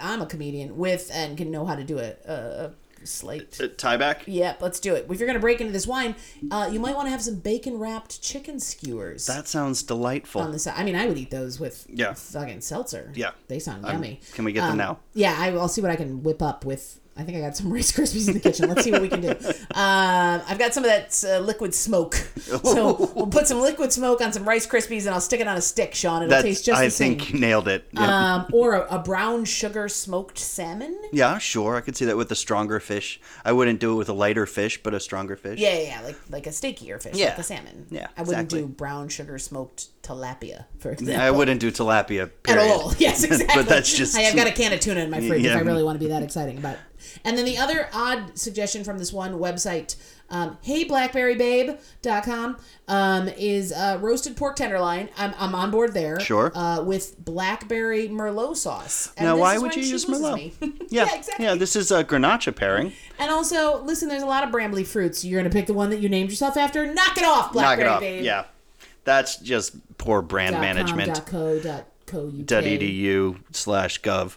[0.00, 2.70] I'm a comedian with and can know how to do a, a,
[3.06, 3.60] slight.
[3.60, 4.22] Uh, tie back.
[4.26, 5.06] Yep, let's do it.
[5.10, 6.14] If you're gonna break into this wine,
[6.50, 9.26] uh, you might want to have some bacon wrapped chicken skewers.
[9.26, 10.40] That sounds delightful.
[10.42, 10.74] on the side.
[10.76, 12.14] I mean, I would eat those with Yeah.
[12.14, 13.12] fucking seltzer.
[13.14, 13.32] Yeah.
[13.48, 14.20] they sound Um, yummy.
[14.34, 14.98] can we get them Um, now?
[15.14, 16.98] Yeah, I, I'll see what I can whip up with.
[17.16, 18.68] I think I got some Rice Krispies in the kitchen.
[18.68, 19.30] Let's see what we can do.
[19.30, 24.20] Um, I've got some of that uh, liquid smoke, so we'll put some liquid smoke
[24.20, 26.22] on some Rice Krispies, and I'll stick it on a stick, Sean.
[26.22, 26.42] It'll That's.
[26.44, 27.12] taste just I the same.
[27.12, 27.86] I think you nailed it.
[27.98, 30.98] Um, or a, a brown sugar smoked salmon.
[31.12, 31.76] yeah, sure.
[31.76, 33.20] I could see that with a stronger fish.
[33.44, 35.58] I wouldn't do it with a lighter fish, but a stronger fish.
[35.60, 37.28] Yeah, yeah, yeah, like like a steakier fish, Yeah.
[37.30, 37.86] like a salmon.
[37.90, 38.62] Yeah, I wouldn't exactly.
[38.62, 41.20] do brown sugar smoked tilapia, for example.
[41.22, 42.30] I wouldn't do tilapia.
[42.48, 42.92] at all.
[42.98, 43.54] Yes, exactly.
[43.62, 44.16] but that's just.
[44.16, 45.52] Hey, I've got a can of tuna in my fridge Yeah.
[45.52, 46.76] if I really want to be that exciting about.
[47.24, 49.96] And then the other odd suggestion from this one website,
[50.30, 52.56] um, heyblackberrybabe.com,
[52.88, 55.08] um, is uh, roasted pork tenderloin.
[55.16, 56.18] I'm, I'm on board there.
[56.20, 56.50] Sure.
[56.54, 59.12] Uh, with blackberry merlot sauce.
[59.16, 60.34] And Now, why would you use Merlot?
[60.36, 60.52] me.
[60.88, 61.44] Yeah, exactly.
[61.46, 62.92] Yeah, this is a Grenache pairing.
[63.18, 65.24] And also, listen, there's a lot of brambly fruits.
[65.24, 66.84] You're going to pick the one that you named yourself after.
[66.92, 68.00] Knock it off, blackberry Knock it off.
[68.00, 68.24] Babe.
[68.24, 68.44] Yeah,
[69.04, 71.14] that's just poor brand Dot com, management.
[71.14, 72.46] dot co, dot co, UK.
[72.46, 74.36] Dot edu slash gov.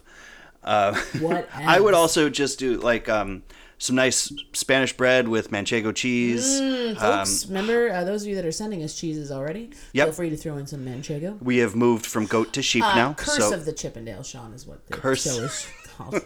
[0.66, 3.42] Uh, What I would also just do like um,
[3.78, 6.44] some nice Spanish bread with manchego cheese.
[6.60, 9.70] Mm, Folks, remember uh, those of you that are sending us cheeses already?
[9.92, 10.06] Yep.
[10.08, 11.40] Feel free to throw in some manchego.
[11.42, 13.14] We have moved from goat to sheep Uh, now.
[13.14, 15.24] Curse so of the Chippendale, Sean, is what the Curse.
[15.24, 16.20] show is called.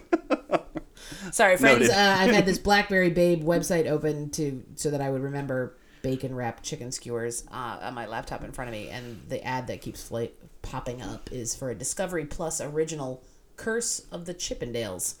[1.31, 1.89] Sorry, friends.
[1.89, 6.33] Uh, I've had this BlackBerry Babe website open to so that I would remember bacon
[6.33, 9.81] wrapped chicken skewers uh, on my laptop in front of me, and the ad that
[9.81, 10.29] keeps fla-
[10.61, 13.21] popping up is for a Discovery Plus original
[13.57, 15.15] Curse of the Chippendales.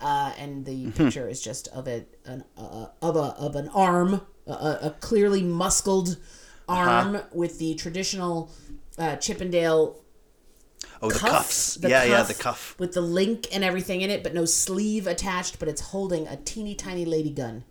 [0.00, 0.90] Uh, and the Mm-hmm.
[1.04, 4.50] picture is just of a an uh, of a of an arm, a,
[4.82, 6.16] a clearly muscled
[6.68, 7.24] arm Uh-huh.
[7.32, 8.50] with the traditional
[8.98, 10.00] uh, Chippendale
[11.00, 11.76] oh, the cuffs.
[11.76, 12.74] the yeah, yeah, the cuff.
[12.80, 15.58] with the link and everything in it, but no sleeve attached.
[15.60, 17.62] But it's holding a teeny tiny lady gun.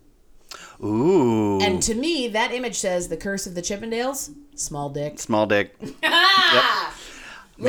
[0.82, 4.34] Ooh, And to me, that image says the curse of the Chippendales.
[4.54, 5.18] Small dick.
[5.18, 5.74] small dick.
[5.80, 6.02] Look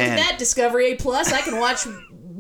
[0.02, 0.12] Man.
[0.12, 1.32] at that Discovery A plus.
[1.32, 1.86] I can watch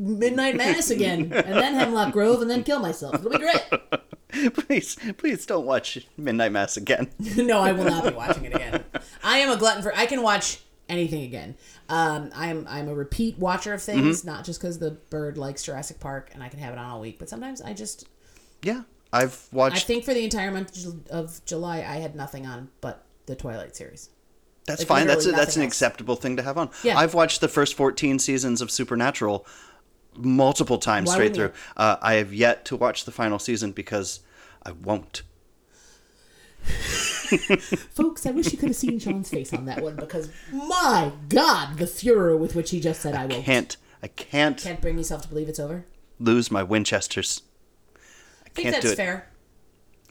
[0.04, 3.16] Midnight Mass again, and then Hemlock Grove, and then kill myself.
[3.16, 4.54] It'll be great.
[4.54, 7.10] please, please don't watch Midnight Mass again.
[7.38, 8.84] no, I will not be watching it again.
[9.24, 9.96] I am a glutton for.
[9.96, 11.56] I can watch anything again.
[11.90, 14.28] Um, I'm I'm a repeat watcher of things, Mm-hmm.
[14.28, 17.02] not just because the bird likes Jurassic Park and I can have it on all
[17.02, 18.08] week, but sometimes I just
[18.62, 18.82] Yeah,
[19.12, 19.78] I've watched.
[19.78, 23.76] I think for the entire month of July, I had nothing on but the Twilight
[23.76, 24.10] series.
[24.66, 25.08] That's like, fine.
[25.08, 25.72] That's a, that's an else.
[25.72, 26.70] acceptable thing to have on.
[26.84, 26.98] Yeah.
[26.98, 29.46] I've watched the first 14 seasons of Supernatural
[30.18, 31.52] multiple times Why straight through.
[31.78, 34.20] Uh, I have yet to watch the final season because
[34.64, 35.24] I won't.
[36.64, 41.78] Folks, I wish you could have seen Sean's face on that one because my God,
[41.78, 43.78] the furor with which he just said I won't." Can't.
[44.02, 45.86] I can't Can't bring myself to believe it's over.
[46.20, 47.42] lose my Winchesters.
[48.46, 48.96] I think Can't do that's it.
[49.04, 49.30] fair.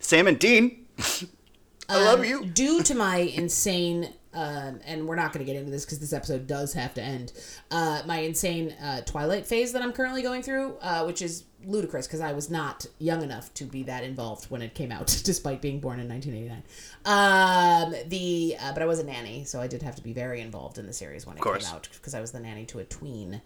[0.00, 0.86] Sam and Dean.
[1.88, 2.46] I love you.
[2.46, 6.12] Due to my insane, um, and we're not going to get into this because this
[6.12, 7.32] episode does have to end.
[7.70, 12.06] Uh, my insane uh, Twilight phase that I'm currently going through, uh, which is ludicrous
[12.06, 15.60] because I was not young enough to be that involved when it came out, despite
[15.60, 16.62] being born in 1989.
[17.04, 20.40] Um, the uh, but I was a nanny, so I did have to be very
[20.40, 22.84] involved in the series when it came out because I was the nanny to a
[22.84, 23.42] tween.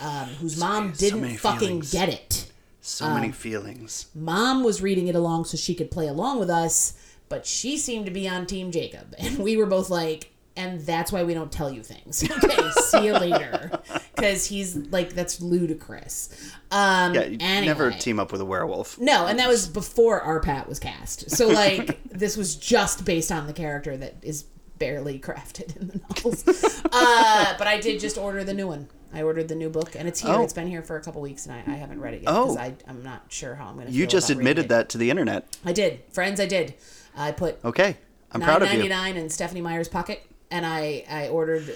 [0.00, 1.92] Um, whose mom didn't many fucking feelings.
[1.92, 2.52] get it.
[2.80, 4.06] So many feelings.
[4.14, 6.92] Mom was reading it along so she could play along with us,
[7.28, 9.14] but she seemed to be on Team Jacob.
[9.18, 12.24] And we were both like, and that's why we don't tell you things.
[12.44, 13.80] Okay, see you later.
[14.16, 16.30] Because he's like, that's ludicrous.
[16.70, 17.66] Um, Yeah, you anyway.
[17.66, 18.98] never team up with a werewolf.
[18.98, 21.30] No, and that was before RPattz was cast.
[21.30, 24.44] So, like, this was just based on the character that is
[24.78, 26.44] barely crafted in the novels.
[26.90, 28.88] uh, but I did just order the new one.
[29.12, 30.32] I ordered the new book, and it's here.
[30.34, 30.42] Oh.
[30.42, 32.54] It's been here for a couple weeks, and I, I haven't read it yet Oh.
[32.56, 33.92] because I'm not sure how I'm going to.
[33.92, 35.56] You just admitted that to the internet.
[35.62, 36.40] I did, friends.
[36.40, 36.72] I did.
[37.16, 37.96] I put Okay.
[38.32, 38.88] I'm proud of you.
[38.88, 41.74] nine in Stephenie Meyer's pocket, and I I ordered.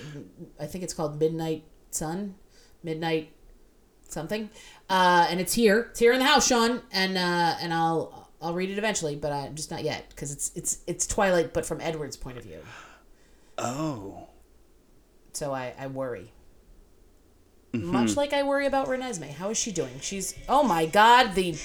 [0.61, 2.35] I think it's called Midnight Sun,
[2.83, 3.33] Midnight
[4.09, 4.51] something,
[4.89, 5.89] uh, and it's here.
[5.91, 9.33] It's here in the house, Sean, and uh, and I'll I'll read it eventually, but
[9.33, 12.61] I'm just not yet because it's it's it's Twilight, but from Edward's point of view.
[13.59, 14.29] Oh.
[15.33, 16.33] So I I worry.
[17.73, 17.93] Mm-hmm.
[17.93, 19.31] Much like I worry about Renesmee.
[19.35, 20.01] How is she doing?
[20.01, 21.57] She's oh my god the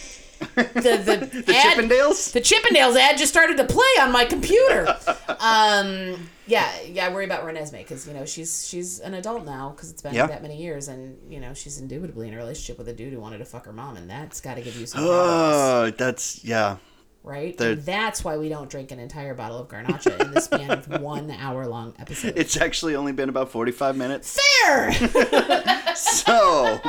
[0.56, 2.32] the the, The ad- Chippendales?
[2.32, 4.96] The Chippendales ad just started to play on my computer.
[5.40, 9.70] um, yeah, yeah, I worry about Renesmee because you know she's she's an adult now
[9.76, 10.28] because it's been Yeah.
[10.28, 13.20] that many years, and you know she's indubitably in a relationship with a dude who
[13.20, 16.78] wanted to fuck her mom, and that's got to give you some Oh, that's yeah.
[17.24, 17.56] right?
[17.58, 21.32] that's why we don't drink an entire bottle of Garnacha in the span of one
[21.32, 22.34] hour long episode.
[22.36, 24.40] It's actually only been about 45 minutes.
[24.64, 24.92] fair.
[25.96, 26.80] So,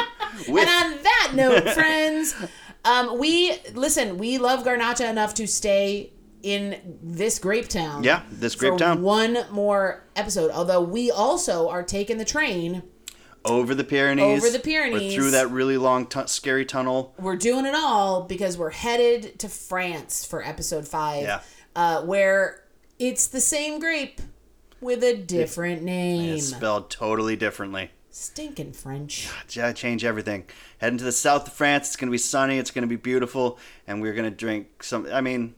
[0.49, 2.35] with And on that note, friends,
[2.87, 4.19] um, we listen.
[4.19, 6.13] We love Garnacha enough to stay
[6.43, 8.05] in this grape town.
[8.05, 9.03] Yeah, this grape town.
[9.03, 10.51] One more episode.
[10.53, 12.83] Although we also are taking the train.
[13.45, 15.15] over the Pyrenees, Over the Pyrenees.
[15.15, 17.15] through that really long, tu- scary tunnel.
[17.19, 21.23] We're doing it all because we're headed to France for episode five.
[21.23, 21.41] Yeah.
[21.75, 22.65] Uh, where
[22.99, 24.21] it's the same grape
[24.81, 26.35] with a different name.
[26.37, 27.91] It's spelled totally differently.
[28.19, 29.29] Stinking French.
[29.51, 30.45] Yeah, change everything.
[30.79, 31.89] Heading to the south of France.
[31.89, 32.57] It's going to be sunny.
[32.57, 35.07] It's going to be beautiful, and we're going to drink some.
[35.13, 35.55] I mean,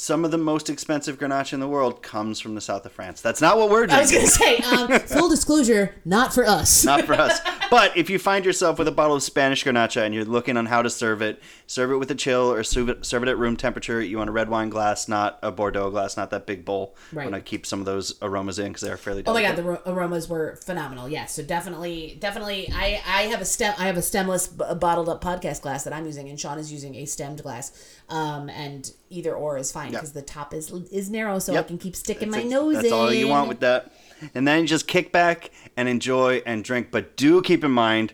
[0.00, 3.20] some of the most expensive Grenache in the world comes from the south of France.
[3.20, 3.98] That's not what we're doing.
[3.98, 6.86] I was gonna say, um, full disclosure, not for us.
[6.86, 7.38] not for us.
[7.70, 10.64] But if you find yourself with a bottle of Spanish Grenache and you're looking on
[10.64, 13.36] how to serve it, serve it with a chill or serve it, serve it at
[13.36, 14.00] room temperature.
[14.00, 16.96] You want a red wine glass, not a Bordeaux glass, not that big bowl.
[17.12, 17.30] Right.
[17.30, 19.22] Want to keep some of those aromas in because they're fairly.
[19.26, 21.10] Oh my god, the ro- aromas were phenomenal.
[21.10, 25.10] Yes, so definitely, definitely, I I have a stem, I have a stemless b- bottled
[25.10, 27.70] up podcast glass that I'm using, and Sean is using a stemmed glass.
[28.08, 31.76] Um, and either or is fine because the top is is narrow, so I can
[31.78, 32.82] keep sticking my That's- nose in.
[32.82, 33.92] That's all you want with that.
[34.34, 36.88] And then just kick back and enjoy and drink.
[36.90, 38.12] But do keep in mind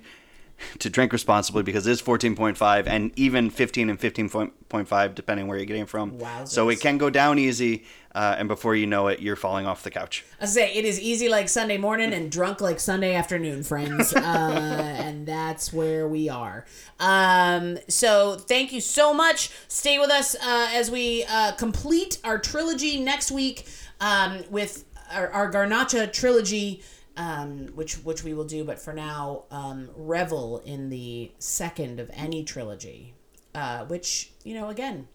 [0.78, 5.66] to drink responsibly because it is 14.5 and even 15 and 15.5 depending where you're
[5.66, 6.12] getting from.
[6.12, 6.48] Wowzers.
[6.48, 7.84] So it can go down easy.
[8.14, 10.24] Uh, and before you know it, you're falling off the couch.
[10.40, 14.14] I say it is easy like Sunday morning and drunk like Sunday afternoon, friends.
[14.26, 16.64] Uh, and that's where we are.
[16.98, 19.50] Um, so thank you so much.
[19.68, 23.66] Stay with us uh, as we uh, complete our trilogy next week
[24.00, 26.82] um, with our, our Garnacha trilogy.
[27.18, 32.10] Um, which which we will do, but for now, um, revel in the second of
[32.12, 33.14] any trilogy,
[33.54, 35.08] uh, which you know again,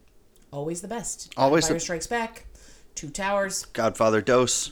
[0.52, 1.32] always the best.
[1.38, 2.47] Always Empire the- Strikes Back,
[2.95, 4.72] Two Towers, Godfather Dose.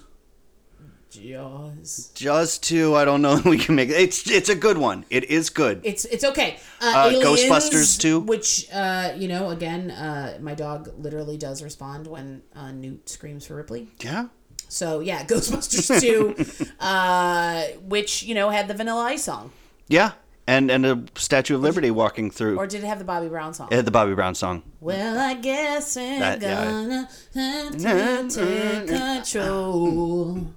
[1.12, 2.12] Jaws.
[2.14, 3.94] Jaws 2, I don't know if we can make it.
[4.00, 5.06] It's, it's a good one.
[5.10, 5.82] It is good.
[5.84, 6.60] It's it's okay.
[6.80, 8.20] Uh, Uh, Aliens, Ghostbusters too?
[8.20, 13.46] which uh, you know, again, uh, my dog literally does respond when uh, Newt screams
[13.48, 13.90] for Ripley.
[14.04, 14.28] yeah.
[14.70, 19.52] So yeah, Ghostbusters two, uh, which you know had the Vanilla Ice song,
[19.90, 20.12] Yeah.
[20.48, 22.58] And, and a Statue of Liberty walking through.
[22.58, 23.68] or did it have the Bobby Brown song?
[23.72, 24.64] It had the Bobby Brown song.
[24.82, 30.48] well, I guess I'm That- gonna have to take control.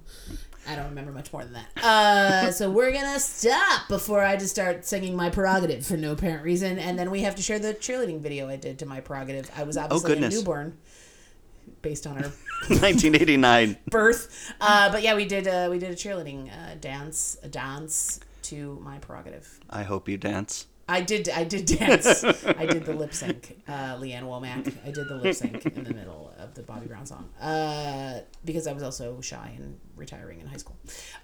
[0.67, 1.83] I don't remember much more than that.
[1.83, 6.43] Uh, so we're gonna stop before I just start singing my prerogative for no apparent
[6.43, 9.51] reason, and then we have to share the cheerleading video I did to my prerogative.
[9.55, 10.33] I was obviously a goodness.
[10.35, 10.77] newborn,
[11.81, 12.23] based on our
[12.69, 13.77] 1989.
[13.89, 14.53] birth.
[14.61, 18.79] Uh, but yeah, we did uh, we did a cheerleading uh, dance, a dance to
[18.81, 19.59] my prerogative.
[19.69, 20.67] I hope you dance.
[20.87, 21.29] I did.
[21.29, 22.25] I did dance.
[22.25, 23.57] I did the lip sync.
[23.67, 24.73] Uh, Lee Ann Womack.
[24.85, 28.67] I did the lip sync in the middle of the Bobby Brown song uh, because
[28.67, 30.75] I was also shy and retiring in high school.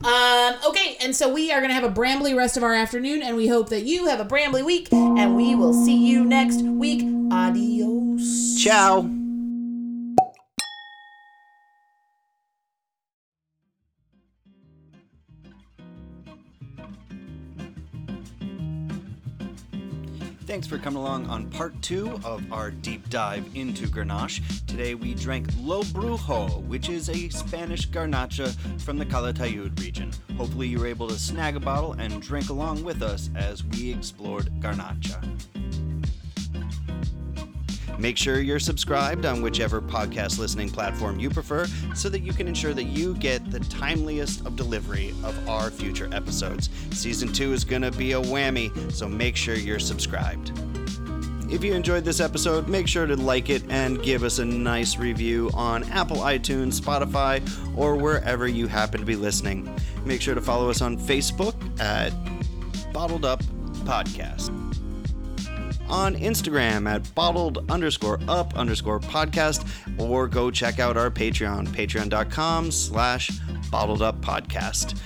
[0.06, 3.22] Um, okay, and so we are going to have a brambly rest of our afternoon,
[3.22, 6.62] and we hope that you have a brambly week, and we will see you next
[6.62, 7.04] week.
[7.30, 8.56] Adios.
[8.64, 9.29] Ciao.
[20.50, 24.66] Thanks for coming along on part two of our deep dive into Grenache.
[24.66, 30.12] Today we drank Lo Brujo, which is a Spanish garnacha from the Calatayud region.
[30.38, 33.93] Hopefully you were able to snag a bottle and drink along with us as we
[33.93, 35.24] explored garnacha.
[38.00, 42.47] Make sure you're subscribed on whichever podcast listening platform you prefer so that you can
[42.47, 46.70] ensure that you get the timeliest of delivery of our future episodes.
[46.91, 50.54] Season 2 is going to be a whammy, so make sure you're subscribed.
[51.52, 54.97] If you enjoyed this episode, make sure to like it and give us a nice
[54.97, 57.41] review on Apple iTunes, Spotify,
[57.78, 59.70] or wherever you happen to be listening.
[60.06, 62.14] Make sure to follow us on Facebook at
[62.93, 63.43] Bottled Up
[63.84, 64.68] Podcast
[65.90, 69.68] on Instagram at bottled underscore up underscore podcast,
[70.00, 73.32] or go check out our Patreon, patreon.com slash
[73.72, 75.00] bottled up podcast.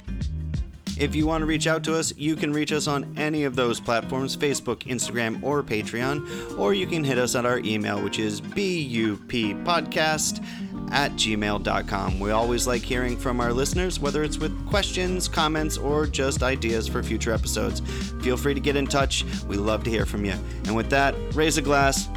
[0.97, 3.55] If you want to reach out to us, you can reach us on any of
[3.55, 8.19] those platforms Facebook, Instagram, or Patreon, or you can hit us at our email, which
[8.19, 10.45] is buppodcast
[10.91, 12.19] at gmail.com.
[12.19, 16.87] We always like hearing from our listeners, whether it's with questions, comments, or just ideas
[16.87, 17.79] for future episodes.
[18.21, 19.25] Feel free to get in touch.
[19.47, 20.35] We love to hear from you.
[20.65, 22.07] And with that, raise a glass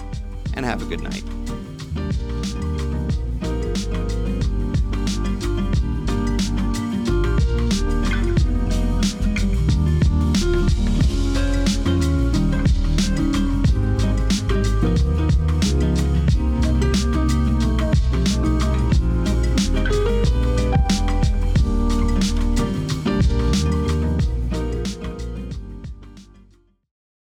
[0.54, 1.24] and have a good night.